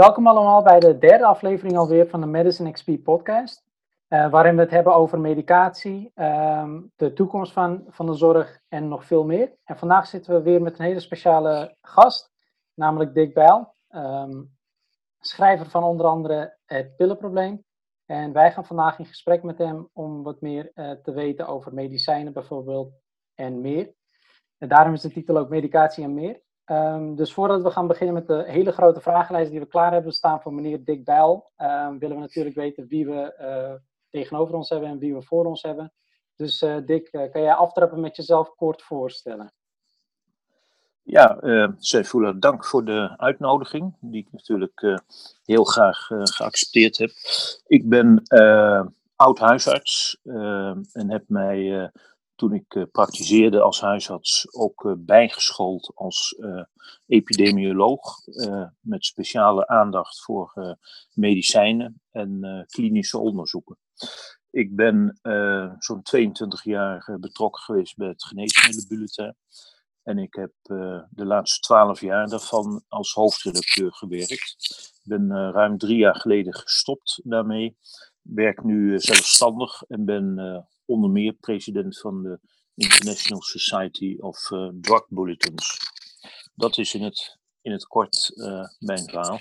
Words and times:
Welkom 0.00 0.26
allemaal 0.26 0.62
bij 0.62 0.80
de 0.80 0.98
derde 0.98 1.24
aflevering 1.24 1.76
alweer 1.76 2.08
van 2.08 2.20
de 2.20 2.26
Medicine 2.26 2.70
XP 2.70 3.02
podcast. 3.02 3.64
Uh, 4.08 4.30
waarin 4.30 4.54
we 4.54 4.60
het 4.60 4.70
hebben 4.70 4.94
over 4.94 5.20
medicatie, 5.20 6.12
uh, 6.14 6.74
de 6.96 7.12
toekomst 7.12 7.52
van, 7.52 7.84
van 7.88 8.06
de 8.06 8.14
zorg 8.14 8.60
en 8.68 8.88
nog 8.88 9.04
veel 9.04 9.24
meer. 9.24 9.56
En 9.64 9.78
vandaag 9.78 10.06
zitten 10.06 10.34
we 10.34 10.42
weer 10.42 10.62
met 10.62 10.78
een 10.78 10.84
hele 10.84 11.00
speciale 11.00 11.76
gast, 11.82 12.30
namelijk 12.74 13.14
Dick 13.14 13.34
Bijl, 13.34 13.74
um, 13.90 14.56
schrijver 15.18 15.66
van 15.66 15.84
onder 15.84 16.06
andere 16.06 16.56
Het 16.66 16.96
Pillenprobleem. 16.96 17.64
En 18.06 18.32
wij 18.32 18.52
gaan 18.52 18.66
vandaag 18.66 18.98
in 18.98 19.06
gesprek 19.06 19.42
met 19.42 19.58
hem 19.58 19.88
om 19.92 20.22
wat 20.22 20.40
meer 20.40 20.70
uh, 20.74 20.90
te 20.90 21.12
weten 21.12 21.46
over 21.46 21.74
medicijnen 21.74 22.32
bijvoorbeeld 22.32 22.92
en 23.34 23.60
meer. 23.60 23.94
En 24.58 24.68
daarom 24.68 24.94
is 24.94 25.00
de 25.00 25.12
titel 25.12 25.36
ook 25.36 25.48
Medicatie 25.48 26.04
en 26.04 26.14
meer. 26.14 26.40
Um, 26.70 27.16
dus 27.16 27.32
voordat 27.32 27.62
we 27.62 27.70
gaan 27.70 27.86
beginnen 27.86 28.14
met 28.14 28.26
de 28.26 28.44
hele 28.46 28.72
grote 28.72 29.00
vragenlijst 29.00 29.50
die 29.50 29.60
we 29.60 29.66
klaar 29.66 29.92
hebben 29.92 30.12
staan 30.12 30.40
voor 30.40 30.54
meneer 30.54 30.84
Dick 30.84 31.04
Bijl, 31.04 31.50
um, 31.58 31.98
willen 31.98 32.16
we 32.16 32.22
natuurlijk 32.22 32.56
weten 32.56 32.86
wie 32.86 33.06
we 33.06 33.34
uh, 33.40 33.74
tegenover 34.10 34.54
ons 34.54 34.68
hebben 34.68 34.88
en 34.88 34.98
wie 34.98 35.14
we 35.14 35.22
voor 35.22 35.44
ons 35.44 35.62
hebben. 35.62 35.92
Dus 36.36 36.62
uh, 36.62 36.76
Dick, 36.84 37.08
uh, 37.12 37.30
kan 37.32 37.42
jij 37.42 37.54
aftrappen 37.54 38.00
met 38.00 38.16
jezelf 38.16 38.54
kort 38.54 38.82
voorstellen? 38.82 39.52
Ja, 41.02 41.42
uh, 41.42 42.34
dank 42.38 42.64
voor 42.64 42.84
de 42.84 43.14
uitnodiging, 43.16 43.96
die 44.00 44.20
ik 44.20 44.32
natuurlijk 44.32 45.00
heel 45.44 45.64
graag 45.64 46.06
geaccepteerd 46.06 46.98
heb. 46.98 47.10
Ik 47.66 47.88
ben 47.88 48.22
oud 49.16 49.38
huisarts 49.38 50.20
en 50.92 51.10
heb 51.10 51.24
mij 51.26 51.90
toen 52.40 52.54
ik 52.54 52.86
praktiseerde 52.92 53.60
als 53.60 53.80
huisarts 53.80 54.54
ook 54.54 54.94
bijgeschoold 54.98 55.92
als 55.94 56.38
epidemioloog, 57.06 58.02
met 58.80 59.04
speciale 59.04 59.66
aandacht 59.66 60.22
voor 60.22 60.76
medicijnen 61.14 62.00
en 62.10 62.64
klinische 62.70 63.18
onderzoeken. 63.18 63.78
Ik 64.50 64.76
ben 64.76 65.18
zo'n 65.78 66.02
22 66.02 66.64
jaar 66.64 67.16
betrokken 67.20 67.62
geweest 67.62 67.96
bij 67.96 68.08
het 68.08 68.24
geneesmiddelenbulletin. 68.24 69.34
En 70.02 70.18
ik 70.18 70.34
heb 70.34 70.52
de 71.10 71.24
laatste 71.24 71.60
twaalf 71.60 72.00
jaar 72.00 72.28
daarvan 72.28 72.84
als 72.88 73.12
hoofdredacteur 73.12 73.92
gewerkt. 73.92 74.56
Ik 75.02 75.08
ben 75.08 75.52
ruim 75.52 75.78
drie 75.78 75.98
jaar 75.98 76.16
geleden 76.16 76.54
gestopt 76.54 77.20
daarmee. 77.24 77.76
Werk 78.22 78.64
nu 78.64 79.00
zelfstandig 79.00 79.82
en 79.82 80.04
ben 80.04 80.66
onder 80.90 81.10
meer 81.10 81.32
president 81.32 81.98
van 81.98 82.22
de 82.22 82.38
International 82.74 83.42
Society 83.42 84.16
of 84.18 84.38
Drug 84.80 85.06
Bulletins. 85.08 85.78
Dat 86.54 86.78
is 86.78 86.94
in 86.94 87.02
het, 87.02 87.38
in 87.60 87.72
het 87.72 87.86
kort 87.86 88.32
mijn 88.78 89.04
verhaal. 89.04 89.38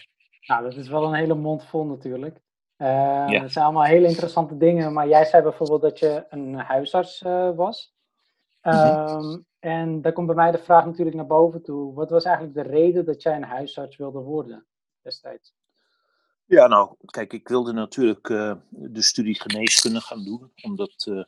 Nou, 0.48 0.64
dat 0.64 0.76
is 0.76 0.88
wel 0.88 1.04
een 1.04 1.14
hele 1.14 1.36
mond 1.36 1.66
vol 1.66 1.86
natuurlijk. 1.86 2.40
Ja. 2.78 3.40
Dat 3.40 3.52
zijn 3.52 3.66
allemaal 3.66 3.84
hele 3.84 4.08
interessante 4.08 4.58
dingen. 4.58 4.94
Maar 4.94 5.08
jij 5.08 5.26
zei 5.26 5.44
bijvoorbeeld 5.44 5.82
dat 5.82 6.00
je 6.00 6.26
een 6.30 6.54
huisarts 6.54 7.22
was. 7.56 7.94
Um, 8.62 9.46
en 9.60 10.02
daar 10.02 10.14
komt 10.14 10.28
bij 10.28 10.36
mij 10.36 10.52
de 10.52 10.58
vraag 10.58 10.86
natuurlijk 10.86 11.16
naar 11.16 11.28
boven 11.28 11.64
toe. 11.64 11.94
Wat 11.94 12.10
was 12.10 12.24
eigenlijk 12.24 12.56
de 12.56 12.72
reden 12.72 13.06
dat 13.06 13.22
jij 13.22 13.36
een 13.36 13.44
huisarts 13.44 13.98
wilde 13.98 14.20
worden 14.20 14.66
destijds? 15.02 15.54
Ja, 16.50 16.68
nou, 16.68 16.96
kijk, 17.06 17.34
ik 17.34 17.48
wilde 17.48 17.74
natuurlijk 17.74 18.30
uh, 18.30 18.54
de 18.70 19.02
studie 19.02 19.42
geneeskunde 19.42 20.02
gaan 20.02 20.24
doen, 20.24 20.52
omdat 20.62 21.06
uh, 21.10 21.24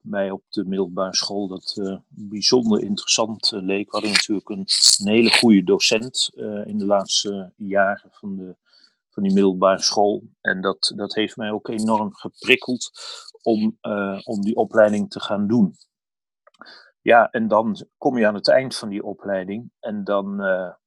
mij 0.00 0.30
op 0.30 0.42
de 0.48 0.64
middelbare 0.64 1.16
school 1.16 1.48
dat 1.48 1.76
uh, 1.78 1.96
bijzonder 2.08 2.82
interessant 2.82 3.50
leek. 3.54 3.84
We 3.84 3.90
hadden 3.90 4.10
natuurlijk 4.10 4.48
een, 4.48 4.66
hele 4.96 5.30
goede 5.30 5.64
docent 5.64 6.30
in 6.64 6.78
de 6.78 6.84
laatste 6.84 7.52
jaren 7.56 8.10
van, 8.12 8.36
de, 8.36 8.56
van 9.08 9.22
die 9.22 9.32
middelbare 9.32 9.82
school. 9.82 10.22
En 10.40 10.60
dat, 10.60 10.92
dat 10.96 11.14
heeft 11.14 11.36
mij 11.36 11.50
ook 11.50 11.68
enorm 11.68 12.14
geprikkeld 12.14 12.90
om, 13.42 13.78
om 14.24 14.40
die 14.40 14.56
opleiding 14.56 15.10
te 15.10 15.20
gaan 15.20 15.46
doen. 15.46 15.76
Ja, 17.00 17.30
en 17.30 17.48
dan 17.48 17.86
kom 17.98 18.18
je 18.18 18.26
aan 18.26 18.34
het 18.34 18.48
eind 18.48 18.76
van 18.76 18.88
die 18.88 19.04
opleiding 19.04 19.70
en 19.80 20.04
dan, 20.04 20.36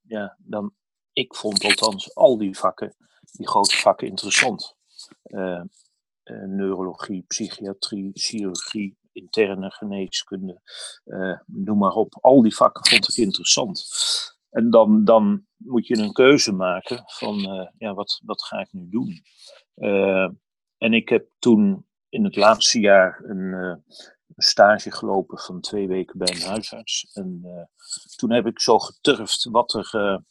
ja, 0.02 0.38
dan, 0.40 0.74
ik 1.14 1.36
vond 1.36 1.64
althans 1.64 2.16
al 2.16 2.38
die 2.38 2.58
vakken, 2.58 2.96
die 3.38 3.48
grote 3.48 3.76
vakken 3.76 4.08
interessant. 4.08 4.76
Uh, 5.24 5.62
uh, 6.24 6.46
neurologie, 6.46 7.24
psychiatrie, 7.28 8.12
chirurgie, 8.14 8.98
interne 9.12 9.72
geneeskunde, 9.72 10.62
noem 11.46 11.78
maar 11.78 11.94
op. 11.94 12.18
Al 12.22 12.42
die 12.42 12.56
vakken 12.56 12.86
vond 12.86 13.10
ik 13.10 13.16
interessant. 13.16 13.86
En 14.50 14.70
dan, 14.70 15.04
dan 15.04 15.46
moet 15.56 15.88
je 15.88 15.98
een 15.98 16.14
keuze 16.14 16.52
maken 16.52 17.04
van, 17.06 17.36
ja, 17.78 17.94
wat, 17.94 18.22
wat 18.26 18.44
ga 18.44 18.60
ik 18.60 18.68
nu 18.72 18.90
doen? 18.90 19.22
en 20.78 20.94
ik 20.94 21.10
heb 21.10 21.30
toen 21.40 21.88
in 22.10 22.24
het 22.24 22.36
laatste 22.36 22.80
jaar 22.80 23.24
een 23.24 23.84
stage 24.36 24.92
gelopen 24.92 25.40
van 25.40 25.62
twee 25.62 25.88
weken 25.88 26.18
bij 26.18 26.36
een 26.36 26.50
huisarts. 26.50 27.10
En 27.14 27.42
toen 28.16 28.32
heb 28.32 28.46
ik 28.46 28.60
zo 28.60 28.80
geturfd 28.80 29.48
wat 29.52 29.74
er 29.74 30.22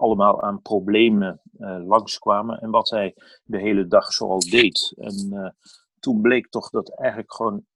allemaal 0.00 0.42
aan 0.42 0.62
problemen 0.62 1.40
uh, 1.58 1.86
langskwamen 1.86 2.60
en 2.60 2.70
wat 2.70 2.90
hij 2.90 3.14
de 3.44 3.58
hele 3.58 3.86
dag 3.86 4.12
zoal 4.12 4.38
deed. 4.38 4.94
En 4.96 5.54
toen 5.98 6.20
bleek 6.20 6.48
toch 6.48 6.70
dat 6.70 6.98
eigenlijk 6.98 7.34
gewoon 7.34 7.66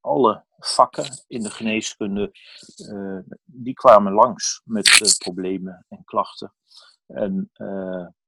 alle 0.00 0.44
vakken 0.58 1.24
in 1.26 1.42
de 1.42 1.50
geneeskunde, 1.50 2.30
die 3.44 3.74
kwamen 3.74 4.12
langs 4.12 4.62
met 4.64 5.16
problemen 5.18 5.86
en 5.88 6.04
klachten. 6.04 6.54
En 7.06 7.50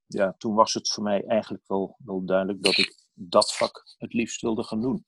ja, 0.07 0.35
toen 0.39 0.55
was 0.55 0.75
het 0.75 0.89
voor 0.89 1.03
mij 1.03 1.25
eigenlijk 1.25 1.65
wel, 1.67 1.97
wel 2.05 2.25
duidelijk 2.25 2.63
dat 2.63 2.79
ik 2.79 2.95
dat 3.13 3.57
vak 3.57 3.85
het 3.97 4.13
liefst 4.13 4.41
wilde 4.41 4.63
gaan 4.63 4.81
doen. 4.81 5.05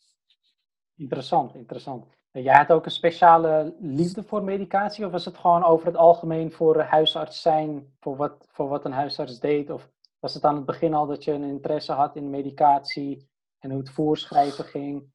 Interessant, 0.96 1.54
interessant. 1.54 2.15
Jij 2.42 2.56
had 2.56 2.72
ook 2.72 2.84
een 2.84 2.90
speciale 2.90 3.74
liefde 3.80 4.22
voor 4.22 4.44
medicatie, 4.44 5.06
of 5.06 5.12
was 5.12 5.24
het 5.24 5.38
gewoon 5.38 5.64
over 5.64 5.86
het 5.86 5.96
algemeen 5.96 6.52
voor 6.52 6.80
huisarts 6.80 7.42
zijn, 7.42 7.94
voor 8.00 8.16
wat, 8.16 8.46
voor 8.50 8.68
wat 8.68 8.84
een 8.84 8.92
huisarts 8.92 9.40
deed? 9.40 9.70
Of 9.70 9.90
was 10.18 10.34
het 10.34 10.44
aan 10.44 10.56
het 10.56 10.64
begin 10.64 10.94
al 10.94 11.06
dat 11.06 11.24
je 11.24 11.32
een 11.32 11.42
interesse 11.42 11.92
had 11.92 12.16
in 12.16 12.30
medicatie 12.30 13.28
en 13.58 13.70
hoe 13.70 13.78
het 13.78 13.90
voorschrijven 13.90 14.64
ging? 14.64 15.14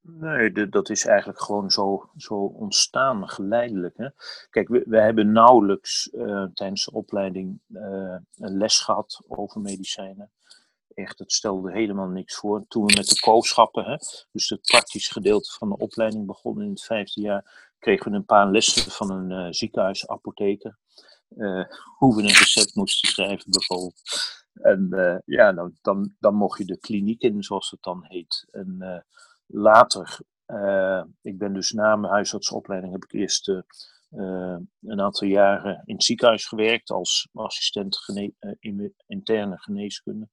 Nee, 0.00 0.68
dat 0.68 0.90
is 0.90 1.06
eigenlijk 1.06 1.40
gewoon 1.40 1.70
zo, 1.70 2.10
zo 2.16 2.34
ontstaan, 2.34 3.28
geleidelijk. 3.28 3.96
Hè? 3.96 4.08
Kijk, 4.50 4.68
we, 4.68 4.84
we 4.86 5.00
hebben 5.00 5.32
nauwelijks 5.32 6.12
uh, 6.12 6.44
tijdens 6.54 6.84
de 6.84 6.92
opleiding 6.92 7.60
uh, 7.68 8.16
een 8.36 8.56
les 8.56 8.80
gehad 8.80 9.22
over 9.28 9.60
medicijnen 9.60 10.30
echt, 10.96 11.18
het 11.18 11.32
stelde 11.32 11.72
helemaal 11.72 12.08
niks 12.08 12.34
voor. 12.34 12.64
Toen 12.68 12.86
we 12.86 12.92
met 12.96 13.08
de 13.08 13.20
kooschappen, 13.20 13.84
hè, 13.84 13.96
dus 14.32 14.48
het 14.48 14.60
praktische 14.60 15.12
gedeelte 15.12 15.52
van 15.52 15.68
de 15.68 15.76
opleiding 15.76 16.26
begonnen 16.26 16.64
in 16.64 16.70
het 16.70 16.84
vijfde 16.84 17.20
jaar, 17.20 17.74
kregen 17.78 18.10
we 18.10 18.16
een 18.16 18.24
paar 18.24 18.50
lessen 18.50 18.92
van 18.92 19.10
een 19.10 19.46
uh, 19.46 19.52
ziekenhuisapotheker. 19.52 20.78
Uh, 21.36 21.64
hoe 21.98 22.16
we 22.16 22.22
een 22.22 22.28
recept 22.28 22.74
moesten 22.74 23.08
schrijven 23.08 23.50
bijvoorbeeld. 23.50 24.00
En 24.52 24.88
uh, 24.90 25.16
ja, 25.24 25.52
dan, 25.52 25.78
dan, 25.82 26.14
dan 26.18 26.34
mocht 26.34 26.58
je 26.58 26.64
de 26.64 26.78
kliniek 26.78 27.22
in, 27.22 27.42
zoals 27.42 27.70
het 27.70 27.82
dan 27.82 28.04
heet. 28.08 28.46
En 28.50 29.04
later, 29.46 30.18
ik 31.22 31.38
ben 31.38 31.52
dus 31.52 31.72
na 31.72 31.96
mijn 31.96 32.12
huisartsopleiding, 32.12 32.92
heb 32.92 33.04
ik 33.04 33.12
eerst 33.12 33.48
een 34.80 35.00
aantal 35.00 35.28
jaren 35.28 35.82
in 35.84 35.94
het 35.94 36.04
ziekenhuis 36.04 36.46
gewerkt 36.46 36.90
als 36.90 37.28
assistent 37.32 37.96
gene 37.96 38.56
in 38.58 38.94
interne 39.06 39.58
geneeskunde 39.58 40.28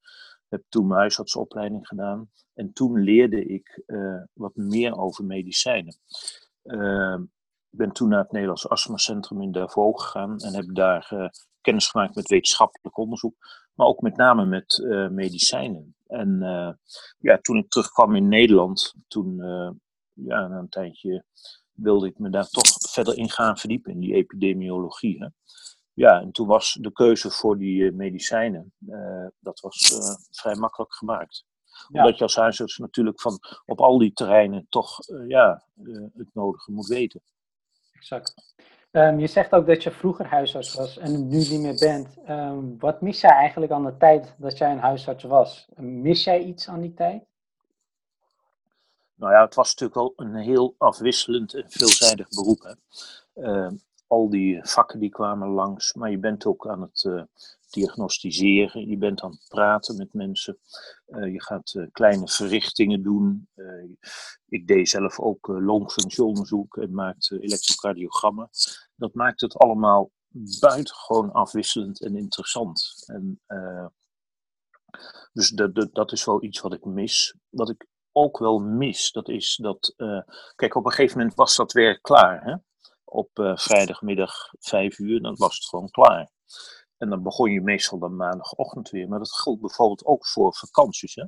heb 0.54 0.64
toen 0.68 0.86
mijn 0.86 1.00
huisartsopleiding 1.00 1.86
gedaan. 1.86 2.30
En 2.54 2.72
toen 2.72 3.02
leerde 3.02 3.44
ik 3.44 3.82
uh, 3.86 4.22
wat 4.32 4.56
meer 4.56 4.96
over 4.96 5.24
medicijnen. 5.24 5.96
Uh, 6.64 7.18
ik 7.70 7.78
ben 7.78 7.92
toen 7.92 8.08
naar 8.08 8.22
het 8.22 8.32
Nederlands 8.32 8.68
Astmacentrum 8.68 9.42
in 9.42 9.52
Davos 9.52 10.02
gegaan 10.02 10.38
en 10.38 10.54
heb 10.54 10.74
daar 10.74 11.10
uh, 11.14 11.28
kennis 11.60 11.88
gemaakt 11.88 12.14
met 12.14 12.28
wetenschappelijk 12.28 12.96
onderzoek, 12.96 13.34
maar 13.74 13.86
ook 13.86 14.00
met 14.00 14.16
name 14.16 14.44
met 14.44 14.86
medicijnen. 15.10 15.96
En 16.06 16.38
ja, 17.18 17.38
toen 17.38 17.56
ik 17.56 17.68
terugkwam 17.68 18.14
in 18.14 18.28
Nederland, 18.28 18.94
toen, 19.08 19.36
ja, 20.12 20.50
een 20.50 20.68
tijdje 20.68 21.24
wilde 21.72 22.06
ik 22.06 22.18
me 22.18 22.30
daar 22.30 22.48
toch 22.48 22.66
verder 22.90 23.16
in 23.16 23.30
gaan 23.30 23.58
verdiepen, 23.58 23.92
in 23.92 24.00
die 24.00 24.14
epidemiologie. 24.14 25.18
Hè. 25.18 25.28
Ja, 25.94 26.20
en 26.20 26.32
toen 26.32 26.46
was 26.46 26.78
de 26.80 26.92
keuze 26.92 27.30
voor 27.30 27.58
die 27.58 27.82
uh, 27.82 27.92
medicijnen, 27.92 28.72
uh, 28.86 29.26
dat 29.38 29.60
was 29.60 29.92
uh, 29.92 30.14
vrij 30.30 30.54
makkelijk 30.54 30.94
gemaakt. 30.94 31.44
Ja. 31.88 32.00
Omdat 32.00 32.16
je 32.18 32.22
als 32.22 32.36
huisarts 32.36 32.78
natuurlijk 32.78 33.20
van 33.20 33.38
op 33.64 33.80
al 33.80 33.98
die 33.98 34.12
terreinen 34.12 34.66
toch 34.68 34.98
ja, 35.28 35.64
het 36.14 36.28
nodige 36.32 36.72
moet 36.72 36.86
weten. 36.86 37.22
Exact. 37.92 38.54
Um, 38.90 39.18
je 39.18 39.26
zegt 39.26 39.52
ook 39.52 39.66
dat 39.66 39.82
je 39.82 39.90
vroeger 39.90 40.26
huisarts 40.26 40.74
was 40.74 40.98
en 40.98 41.28
nu 41.28 41.36
niet 41.36 41.60
meer 41.60 41.78
bent. 41.78 42.16
Um, 42.28 42.78
wat 42.78 43.00
mis 43.00 43.20
jij 43.20 43.30
eigenlijk 43.30 43.72
aan 43.72 43.84
de 43.84 43.96
tijd 43.96 44.34
dat 44.38 44.58
jij 44.58 44.70
een 44.70 44.78
huisarts 44.78 45.24
was? 45.24 45.68
Mis 45.76 46.24
jij 46.24 46.42
iets 46.42 46.68
aan 46.68 46.80
die 46.80 46.94
tijd? 46.94 47.24
Nou 49.14 49.32
ja, 49.32 49.44
het 49.44 49.54
was 49.54 49.74
natuurlijk 49.74 49.98
wel 49.98 50.26
een 50.26 50.34
heel 50.34 50.74
afwisselend 50.78 51.54
en 51.54 51.70
veelzijdig 51.70 52.28
beroep. 52.28 52.62
Hè. 52.62 52.74
Uh, 53.42 53.72
al 54.14 54.30
die 54.30 54.60
vakken 54.62 55.00
die 55.00 55.10
kwamen 55.10 55.48
langs, 55.48 55.94
maar 55.94 56.10
je 56.10 56.18
bent 56.18 56.46
ook 56.46 56.68
aan 56.68 56.80
het 56.80 57.04
uh, 57.04 57.22
diagnostiseren, 57.70 58.88
je 58.88 58.96
bent 58.96 59.22
aan 59.22 59.30
het 59.30 59.46
praten 59.48 59.96
met 59.96 60.12
mensen, 60.12 60.58
uh, 61.06 61.32
je 61.32 61.42
gaat 61.42 61.74
uh, 61.74 61.86
kleine 61.92 62.28
verrichtingen 62.28 63.02
doen. 63.02 63.48
ik 64.48 64.66
deed 64.66 64.88
zelf 64.88 65.20
ook 65.20 65.46
longfunctieonderzoek 65.46 66.76
en 66.76 66.94
maakte 66.94 67.40
elektrocardiogrammen. 67.40 68.48
Dat 68.96 69.14
maakt 69.14 69.40
het 69.40 69.56
allemaal 69.56 70.10
buitengewoon 70.60 71.32
afwisselend 71.32 72.00
en 72.00 72.16
interessant. 72.16 73.04
En, 73.06 73.40
dus 75.32 75.48
dat, 75.48 75.74
dat, 75.74 75.94
dat 75.94 76.12
is 76.12 76.24
wel 76.24 76.42
iets 76.42 76.60
wat 76.60 76.72
ik 76.72 76.84
mis. 76.84 77.34
Wat 77.48 77.70
ik 77.70 77.86
ook 78.12 78.38
wel 78.38 78.58
mis, 78.58 79.12
dat 79.12 79.28
is 79.28 79.56
dat, 79.62 79.94
kijk, 80.54 80.74
op 80.74 80.84
een 80.84 80.92
gegeven 80.92 81.18
moment 81.18 81.36
was 81.36 81.56
dat 81.56 81.72
werk 81.72 82.02
klaar. 82.02 82.44
Hè? 82.44 82.54
Op 83.14 83.38
uh, 83.38 83.56
vrijdagmiddag 83.56 84.34
vijf 84.58 84.98
uur, 84.98 85.20
dan 85.20 85.36
was 85.36 85.56
het 85.56 85.66
gewoon 85.66 85.90
klaar. 85.90 86.30
En 86.96 87.08
dan 87.08 87.22
begon 87.22 87.50
je 87.50 87.60
meestal 87.60 87.98
dan 87.98 88.16
maandagochtend 88.16 88.90
weer. 88.90 89.08
Maar 89.08 89.18
dat 89.18 89.32
geldt 89.32 89.60
bijvoorbeeld 89.60 90.04
ook 90.04 90.26
voor 90.26 90.54
vakanties. 90.54 91.14
Hè? 91.14 91.24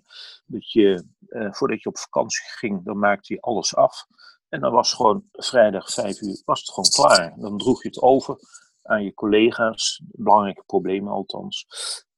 Dat 0.47 0.71
je, 0.71 1.07
uh, 1.29 1.53
voordat 1.53 1.83
je 1.83 1.89
op 1.89 1.99
vakantie 1.99 2.45
ging, 2.45 2.85
dan 2.85 2.99
maakte 2.99 3.35
je 3.35 3.41
alles 3.41 3.77
af. 3.77 4.07
En 4.49 4.61
dan 4.61 4.73
was 4.73 4.93
gewoon 4.93 5.25
vrijdag 5.33 5.93
vijf 5.93 6.21
uur, 6.21 6.43
was 6.45 6.61
het 6.61 6.71
gewoon 6.71 7.09
klaar. 7.09 7.35
Dan 7.39 7.59
droeg 7.59 7.83
je 7.83 7.89
het 7.89 8.03
over 8.03 8.39
aan 8.83 9.05
je 9.05 9.15
collega's, 9.15 10.03
belangrijke 10.05 10.63
problemen 10.67 11.13
althans. 11.13 11.67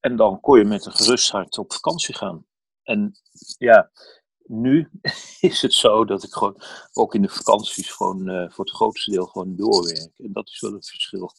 En 0.01 0.17
dan 0.17 0.41
kon 0.41 0.59
je 0.59 0.65
met 0.65 0.87
een 0.87 0.93
gerust 0.93 1.31
hart 1.31 1.59
op 1.59 1.73
vakantie 1.73 2.15
gaan. 2.15 2.47
En 2.83 3.13
ja, 3.59 3.91
nu 4.49 4.91
is 5.41 5.63
het 5.63 5.73
zo 5.73 6.05
dat 6.05 6.23
ik 6.23 6.33
gewoon 6.33 6.57
ook 6.93 7.15
in 7.15 7.23
de 7.23 7.29
vakanties 7.29 7.93
gewoon 7.93 8.29
uh, 8.29 8.51
voor 8.51 8.65
het 8.65 8.75
grootste 8.75 9.11
deel 9.11 9.27
gewoon 9.27 9.57
doorwerk. 9.57 10.13
En 10.17 10.33
dat 10.33 10.49
is 10.49 10.61
wel 10.61 10.73
een 10.73 10.83
verschil. 10.83 11.33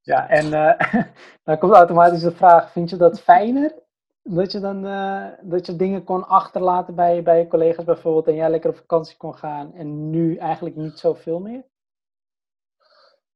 Ja, 0.00 0.28
en 0.28 0.46
uh, 0.46 1.02
dan 1.44 1.58
komt 1.58 1.72
automatisch 1.72 2.20
de 2.20 2.32
vraag: 2.32 2.72
vind 2.72 2.90
je 2.90 2.96
dat 2.96 3.20
fijner? 3.20 3.74
Dat 4.22 4.52
je 4.52 4.60
dan 4.60 4.84
uh, 4.84 5.26
dat 5.42 5.66
je 5.66 5.76
dingen 5.76 6.04
kon 6.04 6.28
achterlaten 6.28 6.94
bij, 6.94 7.22
bij 7.22 7.38
je 7.38 7.46
collega's 7.46 7.84
bijvoorbeeld 7.84 8.26
en 8.26 8.34
jij 8.34 8.50
lekker 8.50 8.70
op 8.70 8.76
vakantie 8.76 9.16
kon 9.16 9.34
gaan 9.34 9.74
en 9.74 10.10
nu 10.10 10.36
eigenlijk 10.36 10.76
niet 10.76 10.98
zoveel 10.98 11.40
meer? 11.40 11.64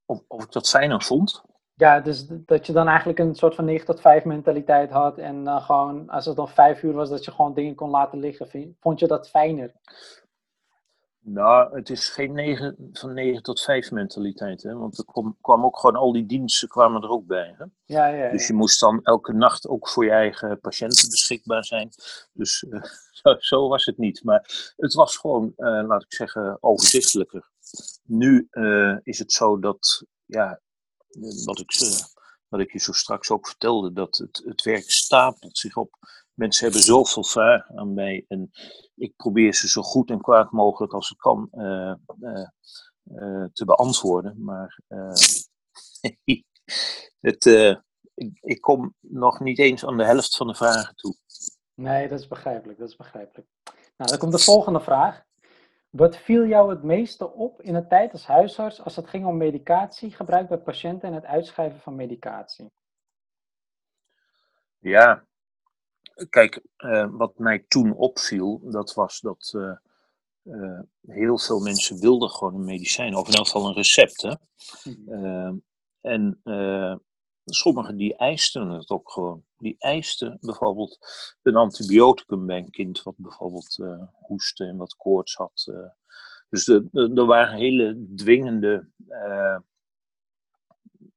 Of, 0.04 0.22
of 0.28 0.44
ik 0.44 0.52
dat 0.52 0.68
fijner 0.68 1.02
vond? 1.02 1.42
Ja, 1.80 2.00
dus 2.00 2.26
dat 2.28 2.66
je 2.66 2.72
dan 2.72 2.88
eigenlijk 2.88 3.18
een 3.18 3.34
soort 3.34 3.54
van 3.54 3.64
9 3.64 3.86
tot 3.86 4.00
5 4.00 4.24
mentaliteit 4.24 4.90
had. 4.90 5.18
En 5.18 5.44
dan 5.44 5.60
gewoon, 5.60 6.08
als 6.08 6.26
het 6.26 6.36
dan 6.36 6.48
5 6.48 6.82
uur 6.82 6.92
was, 6.92 7.08
dat 7.08 7.24
je 7.24 7.30
gewoon 7.30 7.54
dingen 7.54 7.74
kon 7.74 7.90
laten 7.90 8.18
liggen. 8.18 8.76
Vond 8.80 8.98
je 9.00 9.06
dat 9.06 9.28
fijner? 9.28 9.72
Nou, 11.20 11.76
het 11.76 11.90
is 11.90 12.08
geen 12.08 12.32
9, 12.32 12.90
van 12.92 13.14
9 13.14 13.42
tot 13.42 13.60
5 13.60 13.90
mentaliteit. 13.90 14.62
Hè? 14.62 14.74
Want 14.76 14.98
er 14.98 15.04
kwam, 15.04 15.36
kwam 15.40 15.64
ook 15.64 15.78
gewoon 15.78 15.96
al 15.96 16.12
die 16.12 16.26
diensten 16.26 16.68
kwamen 16.68 17.02
er 17.02 17.08
ook 17.08 17.26
bij. 17.26 17.54
Hè? 17.58 17.64
Ja, 17.84 18.06
ja, 18.06 18.24
ja. 18.24 18.30
Dus 18.30 18.46
je 18.46 18.54
moest 18.54 18.80
dan 18.80 19.00
elke 19.02 19.32
nacht 19.32 19.68
ook 19.68 19.88
voor 19.88 20.04
je 20.04 20.10
eigen 20.10 20.60
patiënten 20.60 21.10
beschikbaar 21.10 21.64
zijn. 21.64 21.90
Dus 22.32 22.64
uh, 22.68 22.82
zo, 23.22 23.36
zo, 23.38 23.68
was 23.68 23.84
het 23.84 23.98
niet. 23.98 24.24
Maar 24.24 24.72
het 24.76 24.94
was 24.94 25.16
gewoon, 25.16 25.52
uh, 25.56 25.82
laat 25.86 26.02
ik 26.02 26.12
zeggen, 26.12 26.58
overzichtelijker. 26.60 27.48
Nu 28.04 28.48
uh, 28.50 28.96
is 29.02 29.18
het 29.18 29.32
zo 29.32 29.58
dat 29.58 30.04
ja, 30.26 30.60
wat 31.44 31.58
ik, 31.58 31.70
wat 32.48 32.60
ik 32.60 32.72
je 32.72 32.78
zo 32.78 32.92
straks 32.92 33.30
ook 33.30 33.46
vertelde, 33.46 33.92
dat 33.92 34.16
het, 34.16 34.42
het 34.44 34.62
werk 34.62 34.90
stapelt 34.90 35.58
zich 35.58 35.76
op. 35.76 35.94
Mensen 36.34 36.64
hebben 36.64 36.82
zoveel 36.82 37.24
vragen 37.24 37.78
aan 37.78 37.94
mij 37.94 38.24
en 38.28 38.50
ik 38.94 39.16
probeer 39.16 39.54
ze 39.54 39.68
zo 39.68 39.82
goed 39.82 40.10
en 40.10 40.20
kwaad 40.20 40.50
mogelijk 40.50 40.92
als 40.92 41.10
ik 41.10 41.16
kan 41.16 41.48
uh, 41.52 41.94
uh, 43.04 43.44
te 43.52 43.64
beantwoorden. 43.64 44.44
Maar 44.44 44.80
het, 47.20 47.44
ik, 48.14 48.38
ik 48.40 48.60
kom 48.60 48.94
nog 49.00 49.40
niet 49.40 49.58
eens 49.58 49.84
aan 49.84 49.96
de 49.96 50.04
helft 50.04 50.36
van 50.36 50.46
de 50.46 50.54
vragen 50.54 50.94
toe. 50.94 51.14
Nee, 51.74 52.08
dat 52.08 52.20
is 52.20 52.28
begrijpelijk. 52.28 52.78
Dat 52.78 52.88
is 52.88 52.96
begrijpelijk. 52.96 53.48
Nou, 53.96 54.10
dan 54.10 54.18
komt 54.18 54.32
de 54.32 54.38
volgende 54.38 54.80
vraag. 54.80 55.24
Wat 55.90 56.16
viel 56.16 56.46
jou 56.46 56.70
het 56.70 56.82
meeste 56.82 57.32
op 57.32 57.62
in 57.62 57.74
de 57.74 57.86
tijd 57.86 58.12
als 58.12 58.26
huisarts 58.26 58.82
als 58.82 58.96
het 58.96 59.08
ging 59.08 59.26
om 59.26 59.36
medicatie, 59.36 60.10
gebruik 60.10 60.48
bij 60.48 60.58
patiënten 60.58 61.08
en 61.08 61.14
het 61.14 61.24
uitschrijven 61.24 61.80
van 61.80 61.94
medicatie? 61.94 62.70
Ja, 64.78 65.24
kijk, 66.28 66.62
uh, 66.78 67.08
wat 67.10 67.38
mij 67.38 67.64
toen 67.68 67.92
opviel, 67.92 68.60
dat 68.64 68.94
was 68.94 69.20
dat 69.20 69.52
uh, 69.56 69.76
uh, 70.42 70.80
heel 71.06 71.38
veel 71.38 71.60
mensen 71.60 72.00
wilden 72.00 72.30
gewoon 72.30 72.54
een 72.54 72.64
medicijn, 72.64 73.14
of 73.14 73.28
in 73.28 73.34
elk 73.34 73.44
geval 73.44 73.66
een 73.66 73.74
recept. 73.74 74.22
Hè? 74.22 74.34
Mm. 75.04 75.62
en 76.00 76.40
sommigen 77.54 77.96
die 77.96 78.16
eisten 78.16 78.68
het 78.68 78.90
ook 78.90 79.10
gewoon. 79.10 79.44
Die 79.58 79.76
eisten 79.78 80.38
bijvoorbeeld 80.40 80.98
een 81.42 81.56
antibioticum 81.56 82.46
bij 82.46 82.58
een 82.58 82.70
kind 82.70 83.02
wat 83.02 83.14
bijvoorbeeld 83.16 83.78
uh, 83.78 84.02
hoestte 84.12 84.64
en 84.64 84.76
wat 84.76 84.96
koorts 84.96 85.34
had. 85.34 85.66
Uh. 85.70 85.88
Dus 86.48 86.68
er 86.92 87.26
waren 87.26 87.58
hele 87.58 88.06
dwingende 88.16 88.88
uh, 89.08 89.58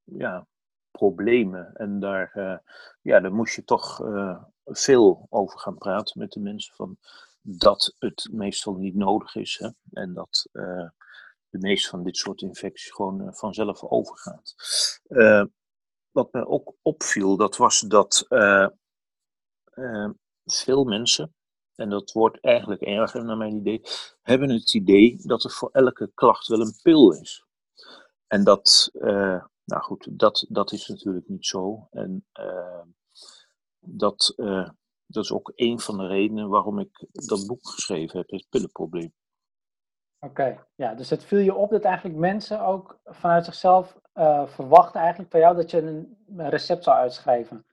ja, 0.04 0.48
problemen. 0.92 1.76
En 1.76 2.00
daar, 2.00 2.62
ja, 3.02 3.20
daar 3.20 3.34
moest 3.34 3.56
je 3.56 3.64
toch 3.64 4.02
veel 4.66 5.28
over 5.30 5.60
gaan 5.60 5.78
praten 5.78 6.20
met 6.20 6.32
de 6.32 6.40
mensen. 6.40 6.76
Van 6.76 6.98
dat 7.42 7.96
het 8.00 8.30
meestal 8.32 8.74
niet 8.74 8.96
nodig 8.96 9.36
is. 9.36 9.58
Hè? 9.60 9.70
En 9.92 10.14
dat 10.14 10.50
de 11.50 11.60
meeste 11.60 11.90
van 11.90 12.04
dit 12.04 12.18
soort 12.18 12.42
infecties 12.42 12.92
gewoon 12.92 13.34
vanzelf 13.34 13.84
overgaat 13.84 14.56
wat 16.14 16.34
me 16.34 16.48
ook 16.48 16.74
opviel, 16.82 17.38
dat 17.38 17.58
was 17.58 17.80
dat 17.80 18.26
uh, 18.30 18.68
uh, 19.74 20.10
veel 20.46 20.84
mensen, 20.84 21.36
en 21.76 21.90
dat 21.90 22.12
wordt 22.12 22.40
eigenlijk 22.40 22.82
erger 22.82 23.26
naar 23.26 23.38
mijn 23.38 23.56
idee, 23.56 23.82
hebben 24.22 24.50
het 24.50 24.74
idee 24.74 25.18
dat 25.22 25.44
er 25.44 25.52
voor 25.52 25.70
elke 25.72 26.12
klacht 26.14 26.48
wel 26.48 26.62
een 26.62 26.80
pil 26.82 27.12
is. 27.12 27.46
En 28.28 28.44
dat, 28.44 28.90
uh, 28.94 29.44
nou 29.64 29.82
goed, 29.82 30.08
dat, 30.20 30.46
dat 30.50 30.72
is 30.72 30.88
natuurlijk 30.88 31.28
niet 31.28 31.46
zo. 31.46 31.88
En 31.92 32.26
dat, 33.80 34.34
dat 35.06 35.24
is 35.24 35.32
ook 35.32 35.52
een 35.56 35.80
van 35.80 35.98
de 35.98 36.08
redenen 36.08 36.50
waarom 36.50 36.80
ik 36.80 37.06
dat 37.12 37.48
boek 37.48 37.68
geschreven 37.68 38.18
heb, 38.18 38.30
het 38.30 38.46
pillenprobleem. 38.50 39.14
Oké, 40.24 40.66
ja, 40.76 40.94
dus 40.94 41.10
het 41.10 41.24
viel 41.24 41.40
je 41.40 41.56
op 41.56 41.70
dat 41.70 41.84
eigenlijk 41.84 42.18
mensen 42.18 42.62
ook 42.66 43.00
vanuit 43.04 43.46
zichzelf 43.46 44.00
uh, 44.14 44.48
verwachten 44.48 45.00
eigenlijk 45.00 45.32
van 45.32 45.40
jou 45.40 45.56
dat 45.56 45.72
je 45.72 45.82
een, 45.82 46.18
recept 46.50 46.84
zou 46.84 46.98
uitschrijven, 46.98 47.66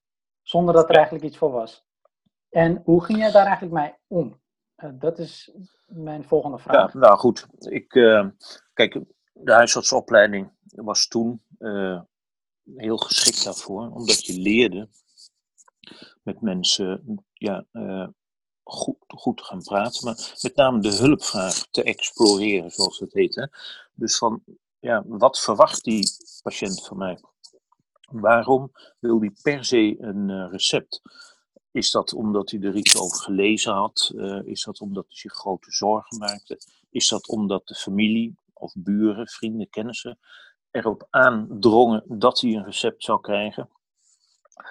zonder 0.43 0.75
dat 0.75 0.89
er 0.89 0.95
eigenlijk 0.95 1.25
iets 1.25 1.37
voor 1.37 1.51
was. 1.51 1.87
En 2.49 2.83
hoe 2.85 3.05
ging 3.05 3.19
jij 3.19 3.31
daar 3.31 3.47
eigenlijk 3.47 3.75
mee 3.75 3.95
om? 4.07 4.41
Uh, 4.77 4.91
dat 4.93 5.19
is 5.19 5.53
mijn 5.87 6.25
volgende 6.25 6.59
vraag. 6.59 6.93
Ja, 6.93 6.99
nou 6.99 7.19
goed, 7.19 7.47
ik, 7.59 7.95
uh, 7.95 8.27
kijk, 8.73 9.01
de 9.33 9.53
huisartsopleiding 9.53 10.53
was 10.67 11.07
toen 11.07 11.43
heel 12.75 12.97
geschikt 12.97 13.45
daarvoor, 13.45 13.91
omdat 13.91 14.27
je 14.27 14.41
leerde 14.41 14.89
met 16.23 16.41
mensen 16.41 17.25
ja, 17.33 17.67
goed, 18.71 18.97
goed 19.07 19.37
te 19.37 19.45
gaan 19.45 19.63
praten, 19.63 20.05
maar 20.05 20.39
met 20.41 20.57
name 20.57 20.81
de 20.81 20.95
hulpvraag 20.95 21.67
te 21.71 21.83
exploreren, 21.83 22.71
zoals 22.71 22.99
het 22.99 23.13
heet. 23.13 23.35
Hè? 23.35 23.47
Dus 23.95 24.17
van, 24.17 24.43
ja, 24.79 25.03
wat 25.07 25.41
verwacht 25.41 25.85
die 25.85 26.11
patiënt 26.43 26.87
van 26.87 26.97
mij? 26.97 27.19
Waarom 28.11 28.73
wil 28.99 29.19
die 29.19 29.33
per 29.43 29.65
se 29.65 29.97
een 29.99 30.29
uh, 30.29 30.51
recept? 30.51 31.01
Is 31.71 31.91
dat 31.91 32.15
omdat 32.15 32.51
hij 32.51 32.61
er 32.61 32.77
iets 32.77 33.01
over 33.01 33.17
gelezen 33.17 33.73
had? 33.73 34.13
Uh, 34.15 34.47
is 34.47 34.65
dat 34.65 34.81
omdat 34.81 35.05
hij 35.09 35.17
zich 35.17 35.33
grote 35.33 35.71
zorgen 35.71 36.19
maakte? 36.19 36.61
Is 36.91 37.09
dat 37.09 37.29
omdat 37.29 37.67
de 37.67 37.75
familie 37.75 38.35
of 38.53 38.73
buren, 38.77 39.29
vrienden, 39.29 39.69
kennissen 39.71 40.19
erop 40.71 41.07
aandrongen 41.11 42.05
dat 42.07 42.41
hij 42.41 42.55
een 42.55 42.65
recept 42.65 43.05
zou 43.05 43.21
krijgen? 43.21 43.69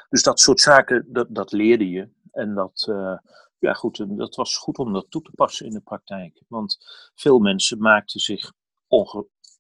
Dus 0.10 0.24
dat 0.24 0.40
soort 0.40 0.60
zaken, 0.60 1.06
dat, 1.08 1.28
dat 1.30 1.52
leerde 1.52 1.90
je. 1.90 2.10
En 2.32 2.54
dat, 2.54 2.88
uh, 2.90 3.18
ja, 3.60 3.74
goed, 3.74 4.18
dat 4.18 4.36
was 4.36 4.58
goed 4.58 4.78
om 4.78 4.94
dat 4.94 5.06
toe 5.10 5.22
te 5.22 5.32
passen 5.36 5.66
in 5.66 5.72
de 5.72 5.82
praktijk. 5.82 6.42
Want 6.48 6.78
veel 7.16 7.40
mensen 7.40 7.80
maakten 7.80 8.20
zich 8.20 8.54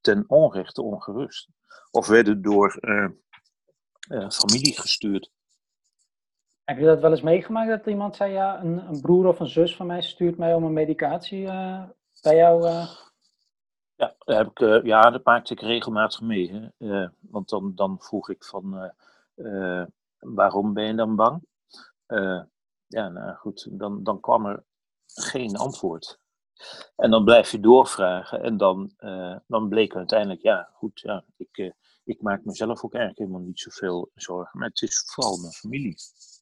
ten 0.02 0.24
onrechte 0.28 0.82
ongerust. 0.82 1.50
Of 1.92 2.08
werden 2.08 2.42
door 2.42 2.78
uh, 2.82 3.10
uh, 4.10 4.30
familie 4.30 4.80
gestuurd. 4.80 5.32
Heb 6.64 6.78
je 6.78 6.86
dat 6.86 7.02
wel 7.02 7.12
eens 7.12 7.22
meegemaakt 7.22 7.70
dat 7.70 7.86
iemand 7.86 8.16
zei: 8.16 8.32
ja, 8.32 8.62
een, 8.62 8.88
een 8.88 9.02
broer 9.02 9.28
of 9.28 9.40
een 9.40 9.48
zus 9.48 9.76
van 9.76 9.86
mij 9.86 10.02
stuurt 10.02 10.38
mij 10.38 10.54
om 10.54 10.64
een 10.64 10.74
medicatie 10.74 11.42
uh, 11.42 11.84
bij 12.22 12.36
jou? 12.36 12.64
Ja, 13.96 14.16
dat 14.20 14.38
heb 14.38 14.48
ik, 14.48 14.86
ja, 14.86 15.10
dat 15.10 15.24
maakte 15.24 15.54
ik 15.54 15.62
regelmatig 15.62 16.22
mee. 16.22 16.72
Hè? 16.78 17.08
want 17.20 17.50
dan, 17.50 17.76
dan 17.76 18.00
vroeg 18.00 18.30
ik 18.30 18.44
van: 18.44 18.94
waarom 20.20 20.74
ben 20.74 20.86
je 20.86 20.96
dan 20.96 21.16
bang? 21.16 21.44
Ja, 22.90 23.10
nou 23.10 23.36
goed, 23.36 23.68
dan, 23.72 24.04
dan 24.04 24.20
kwam 24.20 24.46
er 24.46 24.64
geen 25.06 25.56
antwoord. 25.56 26.20
En 26.96 27.12
dan 27.12 27.24
blijf 27.24 27.52
je 27.52 27.60
doorvragen 27.60 28.44
en 28.44 28.58
dan, 28.58 28.94
uh, 29.00 29.36
dan 29.48 29.70
bleek 29.70 29.96
uiteindelijk, 29.96 30.42
ja, 30.42 30.70
goed, 30.74 31.00
ja, 31.00 31.24
ik, 31.38 31.58
uh, 31.58 31.72
ik 32.04 32.22
maak 32.22 32.46
mezelf 32.46 32.84
ook 32.84 32.94
eigenlijk 32.94 33.20
helemaal 33.20 33.48
niet 33.48 33.60
zoveel 33.60 34.10
zorgen. 34.14 34.60
Maar 34.60 34.68
het 34.68 34.82
is 34.82 35.04
vooral 35.06 35.38
mijn 35.38 35.54
familie. 35.54 35.96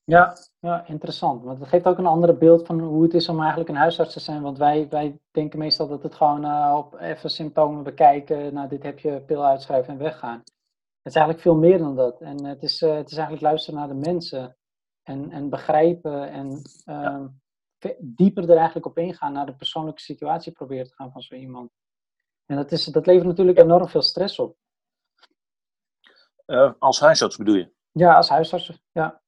Ja, 0.05 0.33
ja, 0.59 0.85
interessant. 0.85 1.43
Want 1.43 1.59
het 1.59 1.67
geeft 1.67 1.85
ook 1.85 1.97
een 1.97 2.05
andere 2.05 2.37
beeld 2.37 2.65
van 2.65 2.79
hoe 2.79 3.03
het 3.03 3.13
is 3.13 3.29
om 3.29 3.39
eigenlijk 3.39 3.69
een 3.69 3.75
huisarts 3.75 4.13
te 4.13 4.19
zijn. 4.19 4.41
Want 4.41 4.57
wij, 4.57 4.87
wij 4.89 5.19
denken 5.31 5.59
meestal 5.59 5.87
dat 5.87 6.03
het 6.03 6.15
gewoon 6.15 6.45
uh, 6.45 6.75
op 6.77 6.95
even 6.99 7.29
symptomen 7.29 7.83
bekijken. 7.83 8.53
Nou, 8.53 8.67
dit 8.67 8.83
heb 8.83 8.99
je, 8.99 9.21
pil 9.21 9.45
uitschrijven 9.45 9.93
en 9.93 9.99
weggaan. 9.99 10.37
Het 10.37 11.15
is 11.15 11.15
eigenlijk 11.15 11.39
veel 11.39 11.55
meer 11.55 11.77
dan 11.77 11.95
dat. 11.95 12.21
En 12.21 12.45
het 12.45 12.63
is, 12.63 12.79
het 12.79 13.11
is 13.11 13.17
eigenlijk 13.17 13.41
luisteren 13.41 13.79
naar 13.79 13.87
de 13.87 14.09
mensen. 14.09 14.56
En, 15.07 15.31
en 15.31 15.49
begrijpen 15.49 16.29
en 16.29 16.61
ja. 16.85 17.31
dieper 17.99 18.49
er 18.49 18.55
eigenlijk 18.55 18.85
op 18.85 18.97
ingaan. 18.97 19.33
Naar 19.33 19.45
de 19.45 19.55
persoonlijke 19.55 20.01
situatie 20.01 20.51
proberen 20.51 20.87
te 20.87 20.93
gaan 20.93 21.11
van 21.11 21.21
zo 21.21 21.35
iemand. 21.35 21.71
En 22.45 22.55
dat, 22.55 22.71
is, 22.71 22.85
dat 22.85 23.05
levert 23.05 23.27
natuurlijk 23.27 23.57
enorm 23.57 23.87
veel 23.87 24.01
stress 24.01 24.39
op. 24.39 24.57
Uh, 26.45 26.71
als 26.79 26.99
huisarts 26.99 27.37
bedoel 27.37 27.55
je? 27.55 27.71
Ja, 27.91 28.15
als 28.15 28.29
huisarts, 28.29 28.71
ja. 28.91 29.21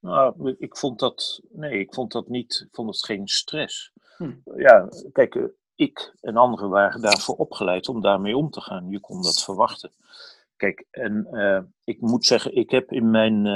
Nou, 0.00 0.54
ik 0.58 0.76
vond 0.76 0.98
dat, 0.98 1.40
nee, 1.50 1.78
ik 1.78 1.94
vond 1.94 2.12
dat 2.12 2.28
niet, 2.28 2.64
ik 2.66 2.74
vond 2.74 2.88
het 2.88 3.04
geen 3.04 3.28
stress. 3.28 3.92
Hm. 4.16 4.32
Ja, 4.56 4.88
kijk, 5.12 5.34
uh, 5.34 5.44
ik 5.74 6.14
en 6.20 6.36
anderen 6.36 6.68
waren 6.68 7.00
daarvoor 7.00 7.36
opgeleid 7.36 7.88
om 7.88 8.00
daarmee 8.00 8.36
om 8.36 8.50
te 8.50 8.60
gaan. 8.60 8.88
Je 8.88 9.00
kon 9.00 9.22
dat 9.22 9.42
verwachten. 9.42 9.90
Kijk, 10.56 10.86
en 10.90 11.28
uh, 11.30 11.60
ik 11.84 12.00
moet 12.00 12.24
zeggen, 12.24 12.56
ik 12.56 12.70
heb 12.70 12.92
in 12.92 13.10
mijn 13.10 13.46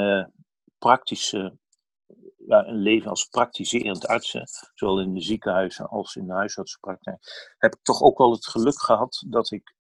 praktische, 0.84 1.58
ja, 2.46 2.66
een 2.66 2.82
leven 2.82 3.10
als 3.10 3.24
praktiserend 3.24 4.06
arts, 4.06 4.36
zowel 4.74 5.00
in 5.00 5.14
de 5.14 5.20
ziekenhuizen 5.20 5.88
als 5.88 6.16
in 6.16 6.26
de 6.26 6.32
huisartsenpraktijk, 6.32 7.18
heb 7.58 7.74
ik 7.74 7.82
toch 7.82 8.02
ook 8.02 8.18
wel 8.18 8.32
het 8.32 8.46
geluk 8.46 8.80
gehad 8.80 9.24
dat 9.28 9.50
ik 9.50 9.74